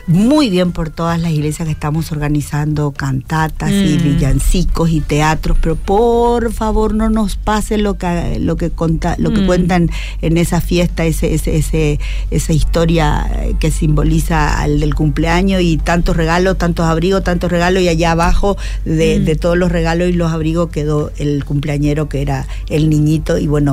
Muy 0.08 0.50
bien 0.50 0.72
por 0.72 0.90
todas 0.90 1.20
las 1.20 1.32
iglesias 1.32 1.66
que 1.66 1.72
estamos 1.72 2.12
organizando 2.12 2.92
cantatas 2.92 3.72
y 3.72 3.98
mm. 3.98 4.04
villancicos 4.04 4.90
y 4.90 5.02
teatros, 5.02 5.58
pero 5.62 5.76
por 5.76 6.52
favor 6.52 6.94
no 6.94 7.10
nos 7.10 7.36
pase 7.36 7.78
lo 7.78 7.98
que 7.98 8.38
lo 8.40 8.58
que 8.58 8.72
lo 9.18 9.34
que 9.34 9.42
mm. 9.42 9.46
cuentan 9.46 9.90
en 10.22 10.38
esa 10.38 10.62
fiesta, 10.62 11.06
ese, 11.06 11.34
ese, 11.34 12.00
esa 12.32 12.54
historia 12.54 13.56
que 13.60 13.72
simboliza 13.72 14.60
al 14.60 14.80
del 14.80 14.96
cumpleaños 14.96 15.62
y 15.62 15.78
tantos 15.78 16.18
regalos, 16.18 16.58
tantos 16.58 16.86
abrigos, 16.86 17.24
tantos 17.24 17.52
regalos 17.52 17.84
y 17.84 17.88
allá 17.88 18.12
abajo 18.12 18.58
de, 18.86 19.20
mm. 19.20 19.26
de 19.26 19.36
todos 19.36 19.58
los 19.58 19.72
regalos 19.72 20.10
y 20.10 20.14
los 20.14 20.32
abrigos 20.32 20.70
quedó 20.70 21.12
el 21.18 21.46
cumpleañero 21.46 22.10
que 22.10 22.22
era 22.22 22.48
el 22.70 22.90
niñito 22.90 23.38
y 23.38 23.48
bueno 23.48 23.69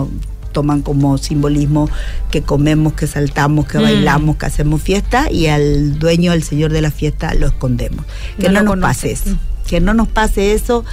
toman 0.56 0.80
como 0.80 1.18
simbolismo 1.18 1.90
que 2.30 2.40
comemos, 2.40 2.94
que 2.94 3.06
saltamos, 3.06 3.66
que 3.66 3.78
mm. 3.78 3.82
bailamos, 3.82 4.36
que 4.36 4.46
hacemos 4.46 4.80
fiesta 4.80 5.30
y 5.30 5.48
al 5.48 5.98
dueño, 5.98 6.32
al 6.32 6.42
señor 6.42 6.72
de 6.72 6.80
la 6.80 6.90
fiesta, 6.90 7.34
lo 7.34 7.46
escondemos. 7.46 8.06
Que 8.38 8.48
no, 8.48 8.62
nos 8.62 8.78
pase 8.78 9.12
eso. 9.12 9.30
Mm. 9.30 9.38
Que 9.66 9.80
no 9.80 9.92
nos 9.92 10.08
pase 10.08 10.54
eso, 10.54 10.86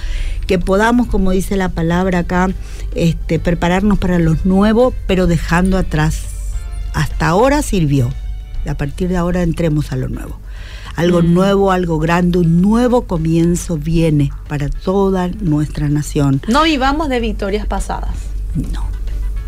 que 0.46 0.58
podamos, 0.58 1.06
como 1.06 1.30
dice 1.30 1.56
la 1.56 1.70
palabra 1.70 2.18
acá, 2.18 2.50
este, 2.94 3.38
prepararnos 3.38 3.98
para 3.98 4.18
lo 4.18 4.36
nuevo, 4.44 4.92
pero 5.06 5.26
dejando 5.26 5.78
atrás. 5.78 6.24
Hasta 6.92 7.28
ahora 7.28 7.62
sirvió. 7.62 8.12
A 8.68 8.74
partir 8.74 9.08
de 9.08 9.16
ahora 9.16 9.42
entremos 9.42 9.92
a 9.92 9.96
lo 9.96 10.08
nuevo 10.08 10.38
algo 10.96 11.22
mm. 11.22 11.34
nuevo, 11.34 11.72
algo 11.72 11.98
grande, 11.98 12.38
un 12.38 12.62
nuevo 12.62 13.06
comienzo 13.06 13.76
viene 13.76 14.30
para 14.46 14.68
toda 14.68 15.28
nuestra 15.28 15.88
nación. 15.88 16.40
No 16.48 16.62
vivamos 16.64 17.08
de 17.08 17.18
victorias 17.18 17.66
pasadas. 17.66 18.33
No. 18.54 18.94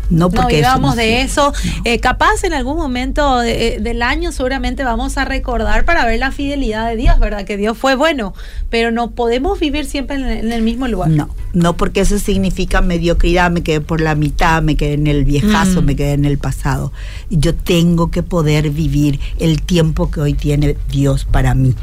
No, 0.09 0.29
porque 0.29 0.57
vivamos 0.57 0.95
de 0.95 1.21
eso. 1.21 1.53
Eh, 1.83 1.99
capaz 1.99 2.43
en 2.43 2.53
algún 2.53 2.77
momento 2.77 3.41
eh, 3.43 3.79
del 3.81 4.01
año 4.01 4.31
seguramente 4.31 4.83
vamos 4.83 5.17
a 5.17 5.25
recordar 5.25 5.85
para 5.85 6.05
ver 6.05 6.19
la 6.19 6.31
fidelidad 6.31 6.87
de 6.89 6.95
Dios, 6.95 7.19
¿verdad? 7.19 7.45
Que 7.45 7.57
Dios 7.57 7.77
fue 7.77 7.95
bueno, 7.95 8.33
pero 8.69 8.91
no 8.91 9.11
podemos 9.11 9.59
vivir 9.59 9.85
siempre 9.85 10.15
en, 10.15 10.51
el 10.51 10.61
mismo 10.61 10.87
lugar. 10.87 11.09
No, 11.09 11.29
no 11.53 11.75
porque 11.75 12.01
eso 12.01 12.19
significa 12.19 12.81
mediocridad, 12.81 13.51
me 13.51 13.63
quedé 13.63 13.81
por 13.81 13.99
la 13.99 14.15
mitad, 14.15 14.61
me 14.61 14.75
quedé 14.75 14.93
en 14.93 15.07
el 15.07 15.25
viejazo, 15.25 15.81
mm. 15.81 15.85
me 15.85 15.95
quedé 15.95 16.13
en 16.13 16.25
el 16.25 16.37
pasado. 16.37 16.93
Yo 17.29 17.53
tengo 17.53 18.09
que 18.09 18.23
poder 18.23 18.69
vivir 18.69 19.19
el 19.39 19.61
tiempo 19.61 20.09
que 20.09 20.21
hoy 20.21 20.33
tiene 20.33 20.77
Dios 20.89 21.25
para 21.25 21.53
mí. 21.53 21.75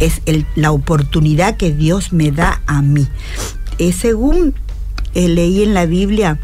Es 0.00 0.20
la 0.54 0.72
oportunidad 0.72 1.56
que 1.56 1.72
Dios 1.72 2.12
me 2.12 2.30
da 2.30 2.60
a 2.66 2.82
mí. 2.82 3.08
Es 3.78 3.96
según 3.96 4.54
eh, 5.14 5.28
leí 5.28 5.62
en 5.62 5.74
la 5.74 5.86
Biblia 5.86 6.38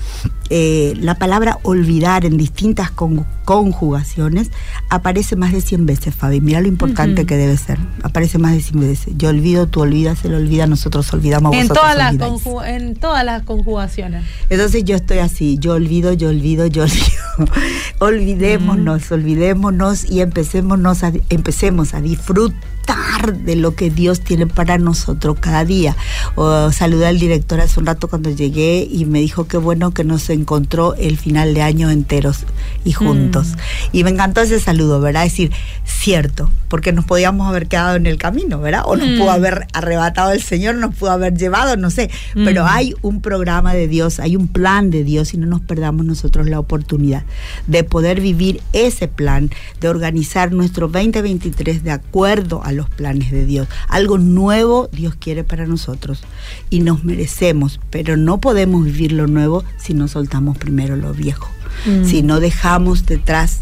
eh, 0.51 0.95
la 1.01 1.17
palabra 1.17 1.59
olvidar 1.63 2.25
en 2.25 2.37
distintas 2.37 2.91
conjugaciones 2.91 4.51
aparece 4.89 5.37
más 5.37 5.53
de 5.53 5.61
100 5.61 5.87
veces, 5.87 6.15
Fabi. 6.15 6.41
Mira 6.41 6.61
lo 6.61 6.69
importante 6.69 7.27
que 7.27 7.37
debe 7.37 7.57
ser. 7.57 7.79
Aparece 8.03 8.39
más 8.39 8.53
de 8.53 8.61
100 8.61 8.81
veces. 8.81 9.15
Yo 9.17 9.31
olvido, 9.31 9.67
tú 9.67 9.81
olvidas, 9.81 10.25
él 10.25 10.35
olvida, 10.35 10.67
nosotros 10.67 11.13
olvidamos. 11.13 11.55
En, 11.55 11.69
todas 11.69 11.97
las, 11.97 12.15
en 12.67 12.95
todas 12.95 13.25
las 13.25 13.43
conjugaciones. 13.43 14.25
Entonces 14.51 14.85
yo 14.85 14.97
estoy 14.97 15.19
así, 15.19 15.59
yo 15.59 15.73
olvido, 15.75 16.13
yo 16.13 16.29
olvido, 16.29 16.67
yo 16.67 16.85
olvido. 16.85 17.07
olvidémonos, 17.99 19.11
olvidémonos 19.11 20.05
y 20.05 20.21
empecémonos 20.21 21.03
a, 21.03 21.13
empecemos 21.29 21.95
a 21.95 22.01
disfrutar 22.01 22.77
de 23.35 23.57
lo 23.57 23.75
que 23.75 23.91
Dios 23.91 24.21
tiene 24.21 24.47
para 24.47 24.79
nosotros 24.79 25.37
cada 25.41 25.65
día. 25.65 25.97
saludé 26.73 27.07
al 27.07 27.19
director 27.19 27.61
hace 27.61 27.81
un 27.81 27.87
rato 27.87 28.09
cuando 28.09 28.31
llegué 28.31 28.87
y 28.89 29.05
me 29.07 29.21
dijo 29.21 29.47
qué 29.47 29.57
bueno 29.57 29.93
que 29.93 30.05
nos 30.05 30.31
encontró 30.37 30.95
el 30.95 31.17
final 31.19 31.55
de 31.55 31.63
año 31.63 31.91
enteros 31.91 32.45
y 32.85 32.93
juntos. 32.93 33.49
Mm. 33.49 33.97
Y 33.97 34.05
me 34.05 34.11
encantó 34.11 34.41
ese 34.41 34.61
saludo, 34.61 35.01
¿verdad? 35.01 35.27
Es 35.27 35.33
decir, 35.33 35.51
cierto, 35.85 36.51
porque 36.69 36.93
nos 36.93 37.05
podíamos 37.05 37.49
haber 37.49 37.67
quedado 37.67 37.97
en 37.97 38.07
el 38.07 38.19
camino, 38.19 38.61
¿verdad? 38.61 38.83
O 38.87 38.97
nos 38.97 39.09
pudo 39.19 39.27
mm. 39.27 39.35
haber 39.35 39.67
arrebatado 39.73 40.33
el 40.33 40.43
Señor, 40.43 40.77
nos 40.77 40.95
pudo 40.95 41.11
haber 41.11 41.37
llevado, 41.37 41.77
no 41.77 41.91
sé. 41.91 42.11
Pero 42.35 42.65
mm. 42.65 42.69
hay 42.69 42.95
un 43.03 43.21
programa 43.21 43.75
de 43.75 43.89
Dios, 43.89 44.21
hay 44.21 44.37
un 44.37 44.49
plan 44.49 44.91
de 44.91 45.05
Dios 45.05 45.35
y 45.35 45.39
no 45.39 45.47
nos 45.47 45.61
perdamos 45.61 46.07
nosotros 46.07 46.49
la 46.49 46.61
oportunidad 46.61 47.25
de 47.67 47.85
poder 47.85 48.21
vivir 48.21 48.61
ese 48.73 49.09
plan, 49.09 49.51
de 49.81 49.89
organizar 49.89 50.53
nuestro 50.53 50.89
2023 50.89 51.83
de 51.83 51.91
acuerdo 51.91 52.63
a 52.65 52.73
los 52.73 52.89
planes 52.91 53.31
de 53.31 53.45
Dios. 53.45 53.69
Algo 53.89 54.19
nuevo 54.19 54.89
Dios 54.93 55.15
quiere 55.15 55.45
para 55.45 55.67
nosotros 55.67 56.23
y 56.71 56.81
nos 56.81 57.05
merecemos, 57.05 57.81
pero 57.91 58.17
no 58.17 58.39
podemos 58.39 58.85
vivir 58.85 59.13
lo 59.13 59.27
nuevo 59.27 59.65
si 59.79 59.95
no 59.95 60.09
soltamos 60.27 60.59
primero 60.59 60.97
lo 60.97 61.13
viejo. 61.15 61.53
Mm. 61.87 62.05
Si 62.05 62.23
no 62.23 62.41
dejamos 62.41 63.07
detrás 63.07 63.61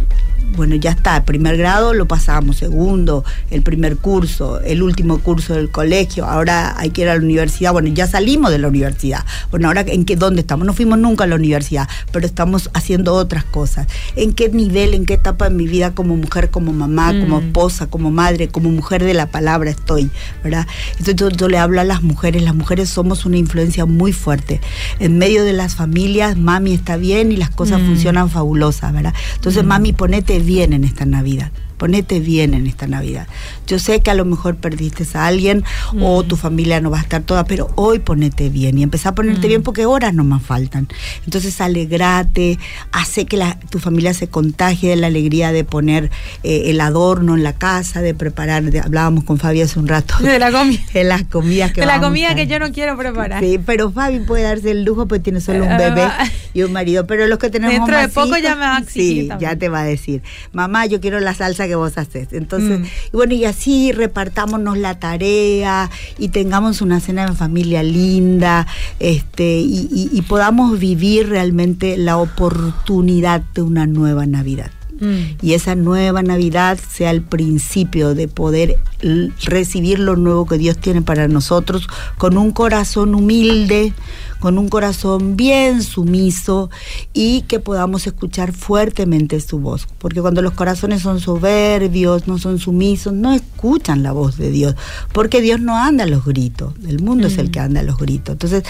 bueno, 0.57 0.77
ya 0.77 0.91
está, 0.91 1.25
primer 1.25 1.57
grado 1.57 1.95
lo 1.95 2.07
pasamos, 2.07 2.57
segundo, 2.57 3.25
el 3.51 3.63
primer 3.63 3.97
curso, 3.97 4.61
el 4.61 4.83
último 4.83 5.19
curso 5.19 5.55
del 5.55 5.71
colegio, 5.71 6.27
ahora 6.27 6.75
hay 6.79 6.91
que 6.91 7.03
ir 7.03 7.09
a 7.09 7.17
la 7.17 7.21
universidad, 7.21 7.73
bueno, 7.73 7.89
ya 7.89 8.07
salimos 8.07 8.51
de 8.51 8.59
la 8.59 8.69
universidad, 8.69 9.25
bueno, 9.51 9.69
ahora 9.69 9.83
en 9.87 10.05
qué, 10.05 10.17
dónde 10.17 10.43
estamos, 10.43 10.67
no 10.67 10.73
fuimos 10.73 10.99
nunca 10.99 11.25
a 11.25 11.27
la 11.27 11.35
universidad, 11.35 11.89
pero 12.13 12.27
estamos 12.27 12.71
haciendo 12.75 13.15
otras 13.15 13.45
cosas, 13.45 13.89
en 14.17 14.33
qué 14.33 14.49
nivel, 14.49 14.95
en 14.95 15.07
qué 15.07 15.15
etapa 15.15 15.49
de 15.49 15.55
mi 15.55 15.67
vida 15.67 15.95
como 15.95 16.17
mujer, 16.17 16.51
como 16.51 16.73
mamá, 16.73 17.09
como 17.09 17.41
mm. 17.41 17.45
esposa, 17.47 17.87
como 17.89 18.11
madre, 18.11 18.49
como 18.49 18.71
mujer 18.71 19.03
de 19.03 19.15
la 19.15 19.27
palabra 19.27 19.71
estoy, 19.71 20.11
¿verdad? 20.43 20.67
Entonces 20.99 21.17
yo, 21.17 21.49
le 21.49 21.59
hablo 21.59 21.81
a 21.81 21.85
las 21.85 22.03
mujeres, 22.03 22.43
las 22.43 22.55
mujeres 22.55 22.89
somos 22.89 23.27
una 23.27 23.39
influencia 23.39 23.87
muy 23.87 24.13
fuerte, 24.13 24.61
en 25.01 25.19
medio 25.19 25.45
de 25.45 25.53
las 25.53 25.75
familias, 25.75 26.37
mami 26.37 26.75
está 26.75 26.97
bien 26.97 27.33
y 27.33 27.37
las 27.37 27.51
cosas 27.51 27.81
mm. 27.81 27.87
funcionan 27.87 27.94
fabulosas, 28.31 28.93
¿verdad? 28.93 29.15
Entonces, 29.37 29.65
mm. 29.65 29.67
mami, 29.67 29.93
ponete 29.93 30.39
bien 30.39 30.73
en 30.73 30.85
esta 30.85 31.05
Navidad 31.05 31.51
ponete 31.85 32.19
bien 32.19 32.55
en 32.55 32.67
esta 32.67 32.87
Navidad. 32.87 33.27
Yo 33.67 33.79
sé 33.79 34.01
que 34.01 34.11
a 34.11 34.15
lo 34.15 34.25
mejor 34.25 34.57
perdiste 34.57 35.05
a 35.13 35.27
alguien 35.27 35.65
o 36.01 36.23
mm. 36.23 36.29
tu 36.29 36.37
familia 36.37 36.81
no 36.81 36.91
va 36.91 36.97
a 36.97 37.03
estar 37.03 37.21
toda, 37.21 37.45
pero 37.45 37.71
hoy 37.75 37.99
ponete 37.99 38.49
bien 38.49 38.79
y 38.79 38.83
empezá 38.83 39.11
a 39.11 39.15
ponerte 39.15 39.49
bien 39.49 39.61
mm. 39.61 39.65
porque 39.65 39.85
horas 39.85 40.15
no 40.15 40.25
más 40.25 40.43
faltan. 40.43 40.89
Entonces 41.27 41.61
alegrate, 41.61 42.59
hace 42.91 43.27
que 43.27 43.37
la, 43.37 43.59
tu 43.69 43.81
familia 43.81 44.15
se 44.15 44.29
contagie 44.29 44.89
de 44.89 44.97
la 44.97 45.09
alegría 45.09 45.53
de 45.53 45.63
poner 45.63 46.11
eh, 46.43 46.71
el 46.71 46.81
adorno 46.81 47.35
en 47.35 47.43
la 47.43 47.53
casa, 47.53 48.01
de 48.01 48.15
preparar, 48.15 48.65
hablábamos 48.83 49.25
con 49.25 49.37
Fabi 49.37 49.61
hace 49.61 49.79
un 49.79 49.87
rato. 49.87 50.15
De 50.23 50.39
la 50.39 50.51
comida. 50.51 50.81
De 50.95 51.05
las 51.05 51.25
comidas 51.25 51.73
que 51.73 51.83
De 51.83 51.87
la 51.87 52.01
comida 52.01 52.35
que 52.35 52.47
yo 52.47 52.59
no 52.59 52.73
quiero 52.73 52.97
preparar. 52.97 53.43
Sí, 53.43 53.61
pero 53.63 53.91
Fabi 53.91 54.21
puede 54.21 54.45
darse 54.45 54.71
el 54.71 54.85
lujo 54.85 55.07
porque 55.07 55.23
tiene 55.23 55.43
solo 55.43 55.67
un 55.67 55.73
eh, 55.73 55.77
bebé 55.77 56.09
y 56.55 56.63
un 56.63 56.73
marido, 56.73 57.07
pero 57.07 57.27
los 57.27 57.39
que 57.39 57.51
tenemos 57.51 57.75
Dentro 57.75 57.99
de 57.99 58.09
poco 58.09 58.39
ya 58.39 58.55
me 58.55 58.63
va 58.63 58.77
a 58.77 58.81
exigir 58.81 59.25
Sí, 59.25 59.39
ya 59.39 59.55
te 59.57 59.69
va 59.69 59.81
a 59.81 59.85
decir, 59.85 60.23
mamá, 60.53 60.87
yo 60.87 61.03
quiero 61.03 61.21
la 61.21 61.35
salsa 61.35 61.67
que 61.67 61.74
vos 61.75 61.99
haces. 61.99 62.29
Entonces, 62.33 62.81
mm. 62.81 62.85
y 62.85 63.17
bueno, 63.17 63.35
y 63.35 63.45
así 63.45 63.93
repartámonos 63.93 64.79
la 64.79 64.99
tarea 64.99 65.91
y 66.19 66.29
tengamos 66.29 66.81
una 66.81 67.01
cena 67.01 67.25
en 67.25 67.37
familia 67.37 67.83
linda, 67.83 68.67
este, 69.01 69.61
y, 69.61 70.23
podamos 70.29 70.79
vivir 70.79 71.29
realmente 71.29 71.97
la 71.97 72.17
oportunidad 72.17 73.43
de 73.55 73.63
una 73.63 73.87
nueva 73.87 74.27
Navidad. 74.27 74.71
Mm. 75.01 75.37
Y 75.43 75.53
esa 75.53 75.75
nueva 75.75 76.23
Navidad 76.23 76.79
sea 76.79 77.11
el 77.11 77.23
principio 77.23 78.15
de 78.15 78.29
poder 78.29 78.79
recibir 79.45 79.99
lo 79.99 80.17
nuevo 80.17 80.47
que 80.47 80.57
Dios 80.57 80.79
tiene 80.79 81.03
para 81.03 81.29
nosotros 81.29 81.89
con 82.17 82.39
un 82.39 82.53
corazón 82.53 83.15
humilde, 83.15 83.93
con 84.45 84.59
un 84.59 84.69
corazón 84.69 85.39
bien 85.39 85.83
sumiso 85.83 86.69
y 87.15 87.41
que 87.49 87.61
podamos 87.61 88.07
escuchar 88.07 88.53
fuertemente 88.53 89.41
su 89.41 89.59
voz. 89.59 89.89
Porque 89.97 90.21
cuando 90.21 90.43
los 90.43 90.53
corazones 90.53 91.01
son 91.01 91.19
soberbios, 91.19 92.29
no 92.29 92.37
son 92.37 92.59
sumisos, 92.59 93.15
no 93.15 93.33
escuchan 93.33 94.03
la 94.03 94.13
voz 94.13 94.37
de 94.37 94.51
Dios. 94.51 94.77
Porque 95.15 95.41
Dios 95.41 95.61
no 95.61 95.79
anda 95.79 96.05
a 96.05 96.07
los 96.07 96.27
gritos, 96.27 96.75
el 96.87 97.01
mundo 97.01 97.29
es 97.29 97.39
el 97.39 97.49
mm. 97.49 97.51
que 97.53 97.61
anda 97.61 97.81
a 97.81 97.85
los 97.85 97.97
gritos. 97.97 98.35
Entonces, 98.35 98.65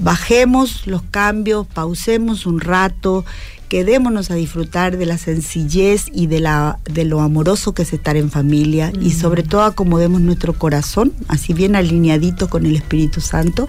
bajemos 0.00 0.88
los 0.88 1.02
cambios, 1.02 1.68
pausemos 1.68 2.44
un 2.44 2.58
rato 2.58 3.24
quedémonos 3.68 4.30
a 4.30 4.34
disfrutar 4.34 4.96
de 4.96 5.06
la 5.06 5.18
sencillez 5.18 6.06
y 6.12 6.26
de, 6.26 6.40
la, 6.40 6.78
de 6.84 7.04
lo 7.04 7.20
amoroso 7.20 7.74
que 7.74 7.82
es 7.82 7.92
estar 7.92 8.16
en 8.16 8.30
familia 8.30 8.92
y 9.00 9.10
sobre 9.10 9.42
todo 9.42 9.62
acomodemos 9.62 10.20
nuestro 10.20 10.54
corazón, 10.54 11.12
así 11.28 11.52
bien 11.52 11.76
alineadito 11.76 12.48
con 12.48 12.66
el 12.66 12.76
Espíritu 12.76 13.20
Santo, 13.20 13.68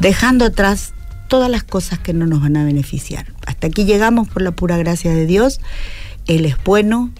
dejando 0.00 0.44
atrás 0.44 0.92
todas 1.28 1.50
las 1.50 1.64
cosas 1.64 1.98
que 1.98 2.12
no 2.12 2.26
nos 2.26 2.42
van 2.42 2.56
a 2.56 2.64
beneficiar. 2.64 3.26
Hasta 3.46 3.68
aquí 3.68 3.84
llegamos 3.84 4.28
por 4.28 4.42
la 4.42 4.52
pura 4.52 4.76
gracia 4.76 5.12
de 5.12 5.26
Dios. 5.26 5.60
Él 6.26 6.44
es 6.44 6.56
bueno, 6.64 7.10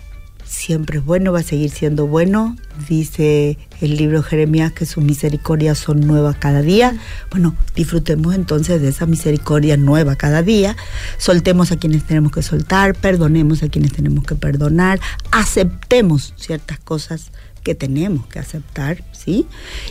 siempre 0.54 0.98
es 0.98 1.04
bueno, 1.04 1.32
va 1.32 1.40
a 1.40 1.42
seguir 1.42 1.70
siendo 1.70 2.06
bueno. 2.06 2.56
Dice 2.88 3.58
el 3.80 3.96
libro 3.96 4.22
Jeremías 4.22 4.72
que 4.72 4.86
sus 4.86 5.04
misericordias 5.04 5.78
son 5.78 6.00
nuevas 6.00 6.36
cada 6.36 6.62
día. 6.62 6.96
Bueno, 7.30 7.54
disfrutemos 7.74 8.34
entonces 8.34 8.80
de 8.80 8.88
esa 8.88 9.06
misericordia 9.06 9.76
nueva 9.76 10.16
cada 10.16 10.42
día. 10.42 10.76
Soltemos 11.18 11.72
a 11.72 11.76
quienes 11.76 12.04
tenemos 12.04 12.32
que 12.32 12.42
soltar, 12.42 12.94
perdonemos 12.94 13.62
a 13.62 13.68
quienes 13.68 13.92
tenemos 13.92 14.24
que 14.24 14.34
perdonar, 14.34 15.00
aceptemos 15.30 16.34
ciertas 16.36 16.78
cosas 16.78 17.30
que 17.62 17.74
tenemos 17.74 18.26
que 18.26 18.38
aceptar, 18.38 19.02
¿sí? 19.12 19.46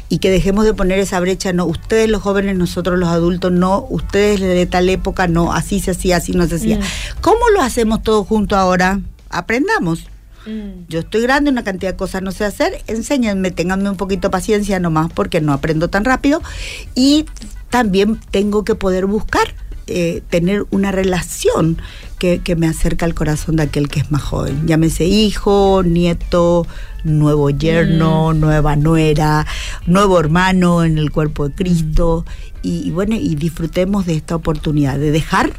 Y 0.07 0.19
que 0.19 0.29
dejemos 0.29 0.63
de 0.63 0.75
poner 0.75 0.99
esa 0.99 1.19
brecha, 1.19 1.53
no, 1.53 1.65
ustedes 1.65 2.07
los 2.07 2.21
jóvenes, 2.21 2.55
nosotros 2.55 2.99
los 2.99 3.09
adultos, 3.09 3.51
no, 3.51 3.85
ustedes 3.89 4.39
de 4.39 4.65
tal 4.67 4.87
época, 4.89 5.27
no, 5.27 5.53
así 5.53 5.79
se 5.79 5.91
hacía, 5.91 6.17
así 6.17 6.33
no 6.33 6.47
se 6.47 6.55
hacía. 6.55 6.77
Mm. 6.77 6.83
¿Cómo 7.21 7.49
lo 7.51 7.61
hacemos 7.61 8.03
todo 8.03 8.23
junto 8.23 8.55
ahora? 8.55 9.01
Aprendamos. 9.29 10.07
Mm. 10.45 10.87
Yo 10.89 10.99
estoy 10.99 11.21
grande, 11.21 11.51
una 11.51 11.63
cantidad 11.63 11.91
de 11.91 11.97
cosas 11.97 12.21
no 12.21 12.31
sé 12.31 12.45
hacer, 12.45 12.81
enséñenme, 12.87 13.51
tenganme 13.51 13.89
un 13.89 13.97
poquito 13.97 14.27
de 14.27 14.31
paciencia 14.31 14.79
nomás 14.79 15.11
porque 15.13 15.41
no 15.41 15.53
aprendo 15.53 15.89
tan 15.89 16.05
rápido 16.05 16.41
y 16.95 17.25
también 17.69 18.19
tengo 18.31 18.63
que 18.63 18.75
poder 18.75 19.05
buscar 19.05 19.55
eh, 19.87 20.21
tener 20.29 20.65
una 20.71 20.91
relación 20.91 21.77
que, 22.19 22.55
me 22.55 22.67
acerca 22.67 23.05
al 23.05 23.13
corazón 23.13 23.57
de 23.57 23.63
aquel 23.63 23.89
que 23.89 23.99
es 23.99 24.09
más 24.09 24.23
joven. 24.23 24.65
Llámese 24.65 25.03
hijo, 25.03 25.83
nieto, 25.83 26.65
nuevo 27.03 27.49
yerno, 27.49 28.33
mm. 28.33 28.39
nueva 28.39 28.77
nuera, 28.77 29.45
nuevo 29.87 30.17
hermano 30.21 30.85
en 30.85 30.97
el 30.97 31.11
cuerpo 31.11 31.49
de 31.49 31.55
Cristo. 31.55 32.25
Y, 32.61 32.87
y, 32.87 32.91
bueno, 32.91 33.15
y 33.15 33.35
disfrutemos 33.35 34.05
de 34.05 34.15
esta 34.15 34.37
oportunidad 34.37 34.97
de 34.97 35.11
dejar 35.11 35.51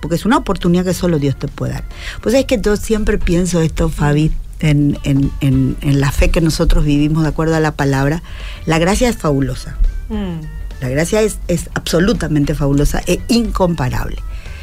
porque 0.00 0.16
es 0.16 0.24
una 0.24 0.36
oportunidad 0.36 0.84
que 0.84 0.94
solo 0.94 1.18
Dios 1.18 1.36
te 1.36 1.48
puede 1.48 1.74
dar. 1.74 1.84
Pues 2.20 2.34
es 2.34 2.44
que 2.44 2.60
yo 2.60 2.76
siempre 2.76 3.18
pienso 3.18 3.60
esto, 3.60 3.88
Fabi, 3.88 4.32
en, 4.60 5.76
la 5.82 6.12
fe 6.12 6.30
que 6.30 6.40
nosotros 6.40 6.84
vivimos 6.84 7.22
de 7.22 7.28
acuerdo 7.28 7.56
a 7.56 7.60
la 7.60 7.72
palabra. 7.72 8.22
La 8.64 8.78
gracia 8.78 9.08
es 9.08 9.16
fabulosa. 9.16 9.76
Mm. 10.08 10.40
La 10.80 10.88
gracia 10.88 11.22
es, 11.22 11.38
absolutamente 11.74 12.54
fabulosa 12.54 13.02
e 13.06 13.20
incomparable. 13.28 14.16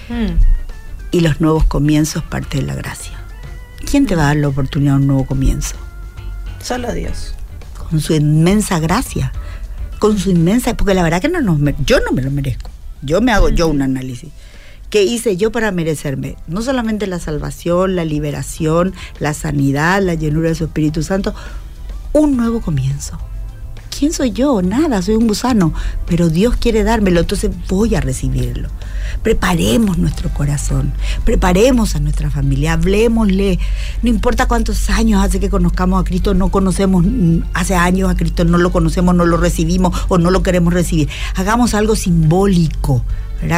Mm. 0.10 0.40
Y 1.12 1.20
los 1.22 1.42
nuevos 1.42 1.66
comienzos 1.66 2.24
parte 2.24 2.60
de 2.60 2.64
la 2.64 2.76
gracia. 2.76 3.14
¿Quién 3.90 4.06
te 4.06 4.16
va 4.16 4.24
a 4.24 4.28
dar 4.28 4.38
la 4.38 4.48
oportunidad 4.48 4.94
de 4.94 5.02
un 5.02 5.08
nuevo 5.08 5.26
comienzo? 5.26 5.76
Solo 6.62 6.92
Dios. 6.94 7.36
Con 7.90 8.00
su 8.00 8.14
inmensa 8.14 8.80
gracia. 8.80 9.32
Con 10.00 10.18
su 10.18 10.32
inmensa, 10.32 10.76
porque 10.76 10.94
la 10.94 11.04
verdad 11.04 11.22
que 11.22 11.30
no 11.30 11.42
nos, 11.42 11.60
yo 11.86 12.00
no 12.00 12.12
me 12.12 12.22
lo 12.22 12.32
merezco. 12.32 12.70
Yo 13.02 13.22
me 13.22 13.32
hago 13.32 13.50
yo 13.50 13.68
un 13.68 13.82
análisis 13.82 14.32
¿Qué 14.94 15.02
hice 15.02 15.38
yo 15.38 15.52
para 15.52 15.72
merecerme? 15.72 16.36
No 16.46 16.62
solamente 16.62 17.08
la 17.08 17.18
salvación, 17.18 17.96
la 17.96 18.06
liberación, 18.06 18.94
la 19.18 19.34
sanidad, 19.34 20.04
la 20.04 20.14
llenura 20.14 20.50
de 20.50 20.54
Espíritu 20.54 21.02
Santo, 21.02 21.34
un 22.12 22.38
nuevo 22.38 22.62
comienzo. 22.62 23.18
¿Quién 23.90 24.14
soy 24.14 24.34
yo? 24.34 24.62
Nada, 24.62 25.02
soy 25.02 25.16
un 25.16 25.26
gusano, 25.26 25.74
pero 26.06 26.30
Dios 26.30 26.58
quiere 26.58 26.84
dármelo, 26.84 27.22
entonces 27.22 27.50
voy 27.68 27.96
a 27.96 28.02
recibirlo. 28.02 28.70
Preparemos 29.24 29.98
nuestro 29.98 30.30
corazón, 30.30 30.94
preparemos 31.26 31.96
a 31.96 32.00
nuestra 32.00 32.30
familia, 32.30 32.74
hablemosle. 32.74 33.58
No 34.04 34.10
importa 34.10 34.48
cuántos 34.48 34.92
años 34.92 35.26
hace 35.26 35.40
que 35.40 35.50
conozcamos 35.50 36.02
a 36.02 36.04
Cristo, 36.04 36.36
no 36.36 36.50
conocemos 36.50 37.04
mm, 37.04 37.40
hace 37.56 37.74
años 37.74 38.12
a 38.12 38.16
Cristo, 38.16 38.46
no 38.46 38.60
lo 38.60 38.72
conocemos, 38.72 39.16
no 39.16 39.26
lo 39.26 39.38
recibimos 39.38 40.06
o 40.08 40.20
no 40.20 40.30
lo 40.30 40.44
queremos 40.44 40.72
recibir. 40.72 41.10
Hagamos 41.34 41.74
algo 41.74 41.96
simbólico 41.96 43.04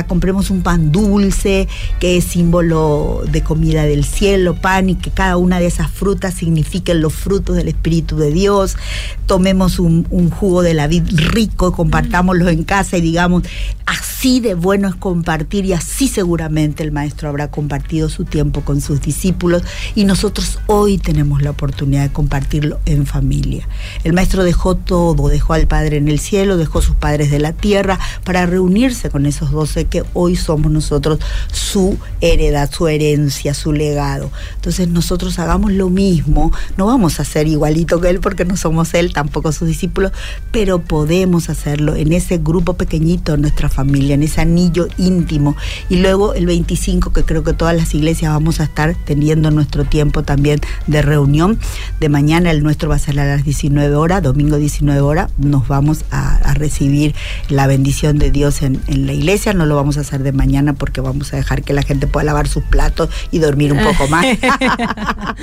Compremos 0.07 0.49
un 0.49 0.61
pan 0.61 0.91
dulce, 0.91 1.67
que 1.99 2.17
es 2.17 2.25
símbolo 2.25 3.23
de 3.31 3.41
comida 3.41 3.83
del 3.83 4.03
cielo, 4.03 4.55
pan, 4.55 4.89
y 4.89 4.95
que 4.95 5.11
cada 5.11 5.37
una 5.37 5.59
de 5.59 5.67
esas 5.67 5.89
frutas 5.89 6.33
signifiquen 6.33 7.01
los 7.01 7.13
frutos 7.13 7.55
del 7.55 7.67
Espíritu 7.67 8.17
de 8.17 8.31
Dios. 8.31 8.77
Tomemos 9.25 9.79
un, 9.79 10.05
jugo 10.29 10.63
de 10.63 10.73
la 10.73 10.87
vid 10.87 11.03
rico, 11.13 11.71
compartámoslo 11.71 12.49
en 12.49 12.63
casa 12.63 12.97
y 12.97 13.01
digamos, 13.01 13.43
así 13.85 14.39
de 14.39 14.55
bueno 14.55 14.87
es 14.87 14.95
compartir 14.95 15.65
y 15.65 15.73
así 15.73 16.07
seguramente 16.07 16.83
el 16.83 16.91
Maestro 16.91 17.29
habrá 17.29 17.51
compartido 17.51 18.09
su 18.09 18.25
tiempo 18.25 18.61
con 18.61 18.81
sus 18.81 19.01
discípulos 19.01 19.63
y 19.93 20.05
nosotros 20.05 20.59
hoy 20.65 20.97
tenemos 20.97 21.43
la 21.43 21.51
oportunidad 21.51 22.03
de 22.03 22.11
compartirlo 22.11 22.79
en 22.85 23.05
familia. 23.05 23.67
El 24.03 24.13
Maestro 24.13 24.43
dejó 24.43 24.75
todo, 24.75 25.29
dejó 25.29 25.53
al 25.53 25.67
Padre 25.67 25.97
en 25.97 26.07
el 26.07 26.19
cielo, 26.19 26.57
dejó 26.57 26.81
sus 26.81 26.95
padres 26.95 27.29
de 27.29 27.39
la 27.39 27.53
tierra 27.53 27.99
para 28.23 28.45
reunirse 28.45 29.09
con 29.09 29.25
esos 29.25 29.51
dos 29.51 29.74
que 29.83 30.03
hoy 30.13 30.37
somos 30.37 30.71
nosotros 30.71 31.19
su 31.51 31.97
heredad, 32.21 32.71
su 32.71 32.87
herencia, 32.87 33.53
su 33.53 33.73
legado. 33.73 34.31
Entonces 34.55 34.87
nosotros 34.87 35.37
hagamos 35.39 35.73
lo 35.73 35.89
mismo, 35.89 36.53
no 36.77 36.85
vamos 36.85 37.19
a 37.19 37.25
ser 37.25 37.47
igualito 37.47 37.99
que 37.99 38.09
él 38.09 38.21
porque 38.21 38.45
no 38.45 38.55
somos 38.55 38.93
él, 38.93 39.11
tampoco 39.11 39.51
sus 39.51 39.67
discípulos, 39.67 40.13
pero 40.51 40.79
podemos 40.79 41.49
hacerlo 41.49 41.95
en 41.95 42.13
ese 42.13 42.37
grupo 42.37 42.75
pequeñito, 42.75 43.35
nuestra 43.35 43.67
familia, 43.67 44.15
en 44.15 44.23
ese 44.23 44.41
anillo 44.41 44.87
íntimo. 44.97 45.57
Y 45.89 45.97
luego 45.97 46.33
el 46.33 46.45
25, 46.45 47.11
que 47.11 47.23
creo 47.23 47.43
que 47.43 47.53
todas 47.53 47.75
las 47.75 47.93
iglesias 47.93 48.31
vamos 48.31 48.61
a 48.61 48.63
estar 48.63 48.95
teniendo 49.05 49.51
nuestro 49.51 49.83
tiempo 49.83 50.23
también 50.23 50.61
de 50.87 51.01
reunión. 51.01 51.59
De 51.99 52.07
mañana 52.07 52.51
el 52.51 52.63
nuestro 52.63 52.89
va 52.89 52.95
a 52.95 52.99
ser 52.99 53.19
a 53.19 53.25
las 53.25 53.43
19 53.43 53.95
horas, 53.95 54.23
domingo 54.23 54.57
19 54.57 55.01
horas, 55.01 55.31
nos 55.37 55.67
vamos 55.67 56.05
a, 56.11 56.53
recibir 56.55 57.13
la 57.49 57.67
bendición 57.67 58.17
de 58.17 58.31
Dios 58.31 58.61
en 58.61 58.79
la 58.87 59.11
iglesia 59.11 59.51
lo 59.63 59.77
vamos 59.77 59.97
a 59.97 60.01
hacer 60.01 60.23
de 60.23 60.33
mañana 60.33 60.73
porque 60.73 60.99
vamos 60.99 61.33
a 61.33 61.37
dejar 61.37 61.63
que 61.63 61.71
la 61.71 61.83
gente 61.83 62.07
pueda 62.07 62.25
lavar 62.25 62.47
sus 62.47 62.63
platos 62.63 63.09
y 63.31 63.39
dormir 63.39 63.71
un 63.71 63.79
poco 63.81 64.07
más. 64.09 64.25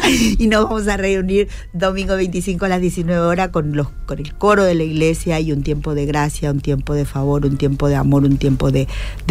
y 0.38 0.46
nos 0.48 0.64
vamos 0.64 0.88
a 0.88 0.96
reunir 0.96 1.48
domingo 1.72 2.16
25 2.16 2.64
a 2.64 2.68
las 2.68 2.80
19 2.80 3.20
horas 3.20 3.48
con, 3.48 3.74
los, 3.74 3.88
con 4.06 4.18
el 4.18 4.34
coro 4.34 4.64
de 4.64 4.74
la 4.74 4.82
iglesia 4.82 5.40
y 5.40 5.52
un 5.52 5.62
tiempo 5.62 5.94
de 5.94 6.06
gracia, 6.06 6.50
un 6.50 6.60
tiempo 6.60 6.94
de 6.94 7.04
favor, 7.04 7.46
un 7.46 7.56
tiempo 7.56 7.88
de 7.88 7.96
amor, 7.96 8.24
un 8.24 8.36
tiempo 8.36 8.70
de, 8.70 8.88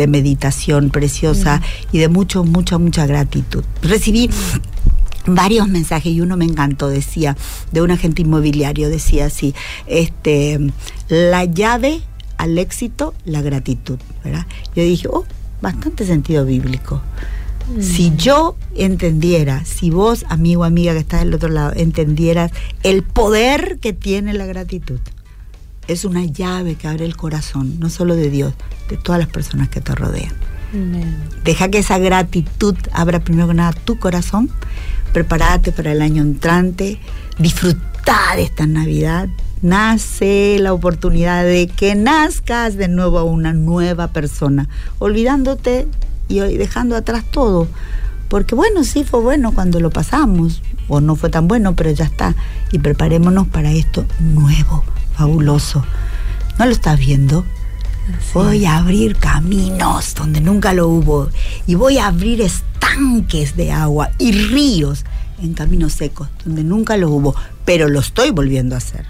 meditación 0.08 0.90
preciosa 0.90 1.58
mm. 1.58 1.96
y 1.96 2.00
de 2.00 2.08
mucho, 2.08 2.44
mucha, 2.44 2.80
mucha 2.80 3.06
gratitud. 3.06 3.64
Recibí 3.84 4.30
varios 5.26 5.68
mensajes 5.68 6.12
y 6.12 6.22
uno 6.22 6.38
me 6.38 6.46
encantó, 6.46 6.90
decía, 6.90 7.38
de 7.72 7.82
un 7.82 7.92
agente 7.92 8.24
inmobiliario, 8.24 8.90
decía 8.90 9.26
así, 9.26 9.54
este, 9.86 10.60
la 11.08 11.46
llave 11.46 12.02
al 12.42 12.58
éxito 12.58 13.14
la 13.24 13.42
gratitud, 13.44 14.00
¿verdad? 14.24 14.48
Yo 14.76 14.84
dije, 14.84 15.08
oh, 15.08 15.26
bastante 15.62 16.08
sentido 16.08 16.44
bíblico. 16.44 17.00
Mm. 17.76 17.82
Si 17.82 18.16
yo 18.16 18.56
entendiera, 18.76 19.64
si 19.64 19.92
vos, 19.92 20.26
amigo, 20.28 20.64
amiga 20.64 20.94
que 20.94 21.00
estás 21.00 21.20
del 21.20 21.36
otro 21.36 21.50
lado, 21.50 21.72
entendieras 21.76 22.52
el 22.82 23.04
poder 23.04 23.78
que 23.80 23.94
tiene 23.94 24.34
la 24.34 24.48
gratitud, 24.48 25.00
es 25.88 26.04
una 26.04 26.26
llave 26.26 26.76
que 26.76 26.88
abre 26.88 27.06
el 27.06 27.16
corazón, 27.16 27.80
no 27.80 27.92
solo 27.92 28.16
de 28.16 28.32
Dios, 28.32 28.56
de 28.90 28.98
todas 28.98 29.20
las 29.20 29.30
personas 29.30 29.70
que 29.70 29.80
te 29.80 29.94
rodean. 29.94 30.34
Deja 31.44 31.70
que 31.70 31.80
esa 31.80 32.00
gratitud 32.00 32.76
abra 32.92 33.20
primero 33.20 33.50
que 33.50 33.54
nada 33.54 33.74
tu 33.74 34.00
corazón, 34.00 34.50
prepárate 35.14 35.72
para 35.72 35.92
el 35.92 36.02
año 36.02 36.24
entrante, 36.24 36.98
disfruta 37.38 38.36
de 38.36 38.44
esta 38.44 38.66
Navidad, 38.66 39.30
nace 39.62 40.58
la 40.60 40.74
oportunidad 40.74 41.44
de 41.44 41.68
que 41.68 41.96
nazcas 41.96 42.76
de 42.76 42.88
nuevo 42.88 43.20
a 43.20 43.24
una 43.24 43.54
nueva 43.54 44.08
persona, 44.08 44.68
olvidándote 45.00 45.88
y 46.28 46.40
dejando 46.40 46.96
atrás 46.96 47.24
todo. 47.30 47.68
Porque 48.28 48.56
bueno, 48.56 48.84
sí 48.84 49.04
fue 49.04 49.20
bueno 49.20 49.52
cuando 49.52 49.80
lo 49.80 49.90
pasamos, 49.90 50.62
o 50.88 51.02
no 51.02 51.16
fue 51.16 51.30
tan 51.30 51.48
bueno, 51.48 51.76
pero 51.76 51.92
ya 51.92 52.06
está. 52.06 52.36
Y 52.72 52.80
preparémonos 52.80 53.48
para 53.48 53.72
esto 53.72 54.06
nuevo, 54.20 54.84
fabuloso. 55.16 55.84
¿No 56.58 56.66
lo 56.66 56.72
estás 56.72 56.98
viendo? 57.00 57.46
Voy 58.34 58.66
a 58.66 58.78
abrir 58.78 59.16
caminos 59.16 60.16
donde 60.16 60.42
nunca 60.42 60.74
lo 60.74 60.88
hubo. 60.88 61.30
Y 61.68 61.76
voy 61.76 61.98
a 61.98 62.08
abrir 62.08 62.42
estanques 62.42 63.56
de 63.56 63.72
agua 63.72 64.12
y 64.18 64.32
ríos 64.32 65.06
en 65.42 65.54
caminos 65.54 65.94
secos 65.94 66.30
donde 66.46 66.64
nunca 66.64 66.98
lo 66.98 67.10
hubo. 67.10 67.36
Pero 67.66 67.88
lo 67.90 68.00
estoy 68.00 68.32
volviendo 68.32 68.76
a 68.76 68.80
hacer. 68.80 69.06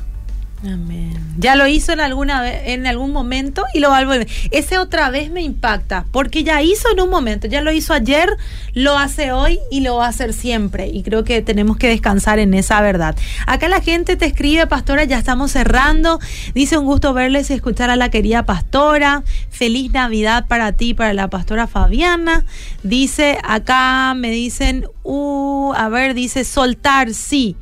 Amén. 0.63 1.17
Ya 1.39 1.55
lo 1.55 1.65
hizo 1.65 1.91
en 1.91 1.99
alguna 2.01 2.47
en 2.47 2.85
algún 2.85 3.11
momento 3.11 3.63
y 3.73 3.79
lo 3.79 3.89
va 3.89 3.97
a 3.97 4.05
volver. 4.05 4.27
Ese 4.51 4.77
otra 4.77 5.09
vez 5.09 5.31
me 5.31 5.41
impacta, 5.41 6.05
porque 6.11 6.43
ya 6.43 6.61
hizo 6.61 6.91
en 6.91 7.01
un 7.01 7.09
momento, 7.09 7.47
ya 7.47 7.61
lo 7.61 7.71
hizo 7.71 7.93
ayer, 7.93 8.29
lo 8.73 8.97
hace 8.97 9.31
hoy 9.31 9.59
y 9.71 9.79
lo 9.79 9.95
va 9.95 10.05
a 10.05 10.09
hacer 10.09 10.33
siempre. 10.33 10.87
Y 10.87 11.01
creo 11.01 11.23
que 11.23 11.41
tenemos 11.41 11.77
que 11.77 11.87
descansar 11.87 12.37
en 12.37 12.53
esa 12.53 12.79
verdad. 12.81 13.15
Acá 13.47 13.67
la 13.69 13.81
gente 13.81 14.15
te 14.17 14.25
escribe, 14.25 14.67
pastora, 14.67 15.03
ya 15.03 15.17
estamos 15.17 15.51
cerrando. 15.51 16.19
Dice 16.53 16.77
un 16.77 16.85
gusto 16.85 17.13
verles 17.13 17.49
y 17.49 17.53
escuchar 17.53 17.89
a 17.89 17.95
la 17.95 18.09
querida 18.09 18.45
pastora. 18.45 19.23
Feliz 19.49 19.91
Navidad 19.91 20.47
para 20.47 20.73
ti, 20.73 20.93
para 20.93 21.13
la 21.13 21.29
pastora 21.29 21.65
Fabiana. 21.65 22.45
Dice, 22.83 23.39
acá 23.43 24.13
me 24.15 24.29
dicen, 24.29 24.85
uh, 25.03 25.73
a 25.75 25.89
ver, 25.89 26.13
dice 26.13 26.43
soltar, 26.43 27.13
sí 27.15 27.55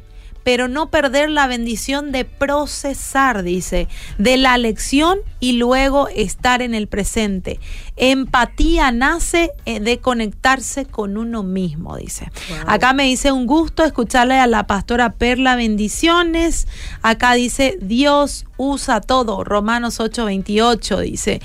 pero 0.43 0.67
no 0.67 0.89
perder 0.89 1.29
la 1.29 1.47
bendición 1.47 2.11
de 2.11 2.25
procesar, 2.25 3.43
dice, 3.43 3.87
de 4.17 4.37
la 4.37 4.57
lección 4.57 5.19
y 5.39 5.53
luego 5.53 6.07
estar 6.09 6.61
en 6.61 6.73
el 6.73 6.87
presente. 6.87 7.59
Empatía 8.01 8.93
nace 8.93 9.51
eh, 9.65 9.81
de 9.81 9.99
conectarse 9.99 10.85
con 10.85 11.17
uno 11.17 11.43
mismo, 11.43 11.97
dice. 11.97 12.31
Acá 12.65 12.93
me 12.93 13.03
dice 13.03 13.33
un 13.33 13.45
gusto 13.45 13.83
escucharle 13.83 14.39
a 14.39 14.47
la 14.47 14.67
pastora 14.67 15.11
Perla 15.11 15.57
bendiciones. 15.57 16.65
Acá 17.01 17.33
dice 17.33 17.77
Dios 17.81 18.45
usa 18.55 19.01
todo. 19.01 19.43
Romanos 19.43 19.99
8:28 19.99 21.01
dice, 21.01 21.41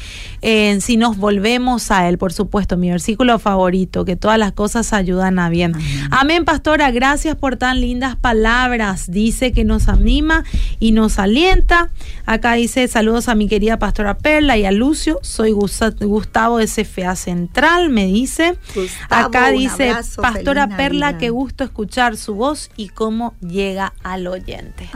si 0.81 0.97
nos 0.97 1.17
volvemos 1.17 1.91
a 1.91 2.09
Él, 2.09 2.19
por 2.19 2.33
supuesto, 2.33 2.77
mi 2.77 2.91
versículo 2.91 3.39
favorito, 3.39 4.05
que 4.05 4.17
todas 4.17 4.39
las 4.39 4.53
cosas 4.53 4.93
ayudan 4.93 5.39
a 5.39 5.49
bien. 5.49 5.75
Amén, 6.11 6.45
pastora, 6.45 6.91
gracias 6.91 7.35
por 7.37 7.57
tan 7.57 7.81
lindas 7.81 8.17
palabras. 8.17 9.11
Dice 9.11 9.53
que 9.53 9.65
nos 9.65 9.89
anima 9.89 10.45
y 10.79 10.93
nos 10.93 11.19
alienta. 11.19 11.91
Acá 12.27 12.55
dice 12.55 12.87
saludos 12.87 13.29
a 13.29 13.35
mi 13.35 13.49
querida 13.49 13.79
pastora 13.79 14.19
Perla 14.19 14.57
y 14.57 14.65
a 14.67 14.73
Lucio. 14.73 15.19
Soy 15.23 15.53
Gustavo 15.53 16.44
de 16.53 16.67
CFA 16.67 17.17
Central, 17.17 17.89
me 17.89 18.07
dice. 18.07 18.57
Acá 19.09 19.51
dice 19.51 19.93
pastora 20.17 20.69
Perla, 20.77 21.19
qué 21.19 21.31
gusto 21.31 21.65
escuchar 21.65 22.17
su 22.17 22.35
voz 22.35 22.71
y 22.77 22.89
cómo 22.89 23.35
llega 23.41 23.95
al 24.03 24.27
oyente. 24.27 24.89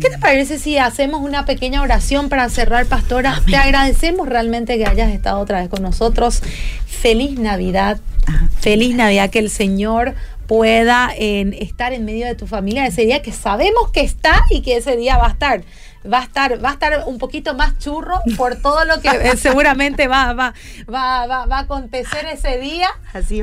¿Qué 0.00 0.08
te 0.08 0.18
parece 0.18 0.58
si 0.58 0.78
hacemos 0.78 1.20
una 1.20 1.44
pequeña 1.44 1.82
oración 1.82 2.28
para 2.28 2.48
cerrar, 2.48 2.86
pastora. 2.86 3.42
Te 3.46 3.56
agradecemos 3.56 4.28
realmente 4.28 4.78
que 4.78 4.86
hayas 4.86 5.10
estado 5.10 5.38
otra 5.40 5.60
vez 5.60 5.68
con 5.68 5.82
nosotros. 5.82 6.42
Feliz 6.86 7.38
Navidad. 7.38 8.00
Feliz 8.60 8.94
Navidad, 8.94 9.30
que 9.30 9.38
el 9.38 9.50
Señor 9.50 10.14
pueda 10.46 11.10
estar 11.16 11.92
en 11.92 12.04
medio 12.04 12.26
de 12.26 12.34
tu 12.34 12.46
familia 12.46 12.86
ese 12.86 13.02
día 13.02 13.20
que 13.20 13.32
sabemos 13.32 13.90
que 13.90 14.00
está 14.00 14.42
y 14.50 14.62
que 14.62 14.76
ese 14.76 14.96
día 14.96 15.18
va 15.18 15.26
a 15.26 15.30
estar 15.30 15.64
va 16.12 16.20
a 16.20 16.24
estar, 16.24 16.64
va 16.64 16.70
a 16.70 16.72
estar 16.72 17.04
un 17.06 17.18
poquito 17.18 17.54
más 17.54 17.78
churro 17.78 18.20
por 18.36 18.56
todo 18.56 18.84
lo 18.84 19.00
que 19.00 19.08
eh, 19.08 19.36
seguramente 19.36 20.08
va, 20.08 20.32
va, 20.32 20.54
va, 20.92 21.26
va, 21.46 21.56
a 21.56 21.60
acontecer 21.60 22.26
ese 22.26 22.58
día. 22.58 22.88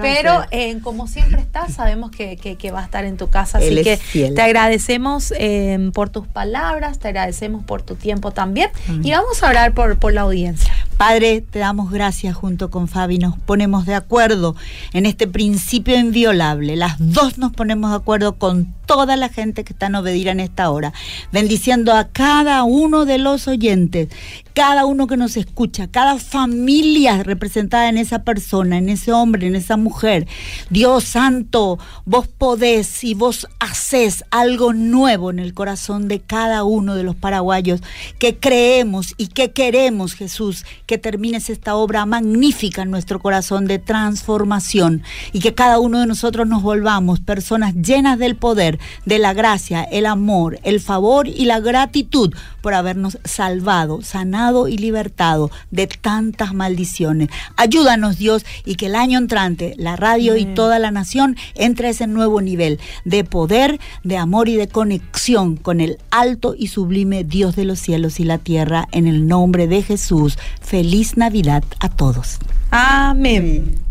pero 0.02 0.44
eh, 0.52 0.80
como 0.82 1.08
siempre 1.08 1.42
estás, 1.42 1.74
sabemos 1.74 2.12
que, 2.12 2.72
va 2.74 2.82
a 2.82 2.86
estar 2.86 3.06
en 3.06 3.18
tu 3.18 3.30
casa. 3.30 3.58
Así 3.58 3.84
que 3.84 4.00
te 4.34 4.42
agradecemos 4.42 5.34
eh, 5.38 5.92
por 5.94 6.10
tus 6.10 6.28
palabras, 6.28 7.00
te 7.00 7.10
agradecemos 7.10 7.64
por 7.64 7.82
tu 7.82 7.96
tiempo 7.96 8.32
también. 8.32 8.70
Y 9.02 9.12
vamos 9.12 9.44
a 9.44 9.50
orar 9.50 9.74
por, 9.74 9.98
por 9.98 10.14
la 10.14 10.22
audiencia. 10.22 10.74
Padre, 10.98 11.42
te 11.42 11.60
damos 11.60 11.92
gracias 11.92 12.36
junto 12.36 12.70
con 12.70 12.88
Fabi, 12.88 13.18
nos 13.18 13.38
ponemos 13.38 13.86
de 13.86 13.96
acuerdo 13.96 14.56
en 14.94 15.06
este 15.06 15.28
principio 15.28 15.98
inviolable. 15.98 16.76
Las 16.76 16.96
dos 17.00 17.38
nos 17.38 17.52
ponemos 17.52 17.92
de 17.92 17.98
acuerdo 17.98 18.36
con 18.36 18.74
toda 18.86 19.18
la 19.18 19.30
gente 19.30 19.64
que 19.64 19.74
está 19.74 19.88
en 19.88 19.96
Obedir 19.96 20.28
en 20.28 20.40
esta 20.40 20.70
hora, 20.70 20.94
bendiciendo 21.32 21.94
a 21.94 22.08
cada 22.10 22.64
uno 22.64 23.06
de 23.06 23.18
los 23.18 23.48
oyentes, 23.48 24.10
cada 24.54 24.86
uno 24.86 25.08
que 25.08 25.18
nos 25.18 25.36
escucha, 25.38 25.88
cada 25.88 26.18
familia 26.20 27.24
representada 27.24 27.90
en 27.90 27.98
esa 27.98 28.24
persona, 28.24 28.78
en 28.78 28.90
ese 28.90 29.12
hombre, 29.12 29.48
en 29.48 29.56
esa 29.56 29.78
mujer. 29.78 30.28
Dios 30.70 31.06
santo, 31.06 31.80
vos 32.06 32.28
podés 32.28 33.04
y 33.04 33.14
vos 33.16 33.48
haces 33.60 34.24
algo 34.32 34.74
nuevo 34.74 35.32
en 35.32 35.40
el 35.40 35.54
corazón 35.54 36.08
de 36.08 36.20
cada 36.20 36.64
uno 36.64 36.96
de 36.96 37.04
los 37.04 37.16
paraguayos 37.16 37.82
que 38.20 38.38
creemos 38.38 39.16
y 39.18 39.28
que 39.28 39.52
queremos, 39.52 40.14
Jesús, 40.14 40.66
que 40.86 40.98
termines 40.98 41.50
esta 41.50 41.76
obra 41.76 42.06
magnífica 42.06 42.84
en 42.84 42.92
nuestro 42.92 43.20
corazón 43.20 43.66
de 43.66 43.80
transformación 43.80 45.04
y 45.32 45.40
que 45.40 45.54
cada 45.54 45.80
uno 45.80 46.00
de 46.00 46.06
nosotros 46.06 46.48
nos 46.48 46.62
volvamos 46.62 47.20
personas 47.20 47.74
llenas 47.76 48.20
del 48.20 48.36
poder, 48.36 48.80
de 49.06 49.20
la 49.20 49.34
gracia, 49.34 49.84
el 49.84 50.06
amor, 50.06 50.60
el 50.64 50.80
favor 50.80 51.28
y 51.28 51.46
la 51.46 51.60
gratitud 51.60 52.34
por 52.64 52.74
habernos 52.74 53.20
salvado, 53.26 54.02
sanado 54.02 54.70
y 54.70 54.78
libertado 54.78 55.52
de 55.70 55.86
tantas 55.86 56.54
maldiciones. 56.54 57.30
Ayúdanos 57.58 58.18
Dios 58.18 58.46
y 58.66 58.76
que 58.76 58.86
el 58.88 58.96
año 58.96 59.20
entrante 59.20 59.76
la 59.78 59.98
radio 59.98 60.38
y 60.38 60.46
toda 60.46 60.80
la 60.80 60.90
nación 60.90 61.36
entre 61.56 61.88
a 61.88 61.92
ese 61.92 62.08
nuevo 62.08 62.42
nivel 62.42 62.80
de 63.04 63.26
poder, 63.26 63.82
de 64.04 64.18
amor 64.18 64.48
y 64.48 64.56
de 64.56 64.70
conexión 64.70 65.58
con 65.58 65.82
el 65.82 65.98
alto 66.10 66.56
y 66.58 66.68
sublime 66.68 67.26
Dios 67.26 67.58
de 67.58 67.66
los 67.66 67.80
cielos 67.80 68.22
y 68.22 68.24
la 68.24 68.38
tierra 68.38 68.88
en 68.94 69.08
el 69.08 69.28
nombre 69.28 69.68
de 69.68 69.84
Jesús. 69.84 70.38
Feliz 70.62 71.18
Navidad 71.18 71.64
a 71.82 71.90
todos. 71.90 72.40
Amén. 72.72 73.83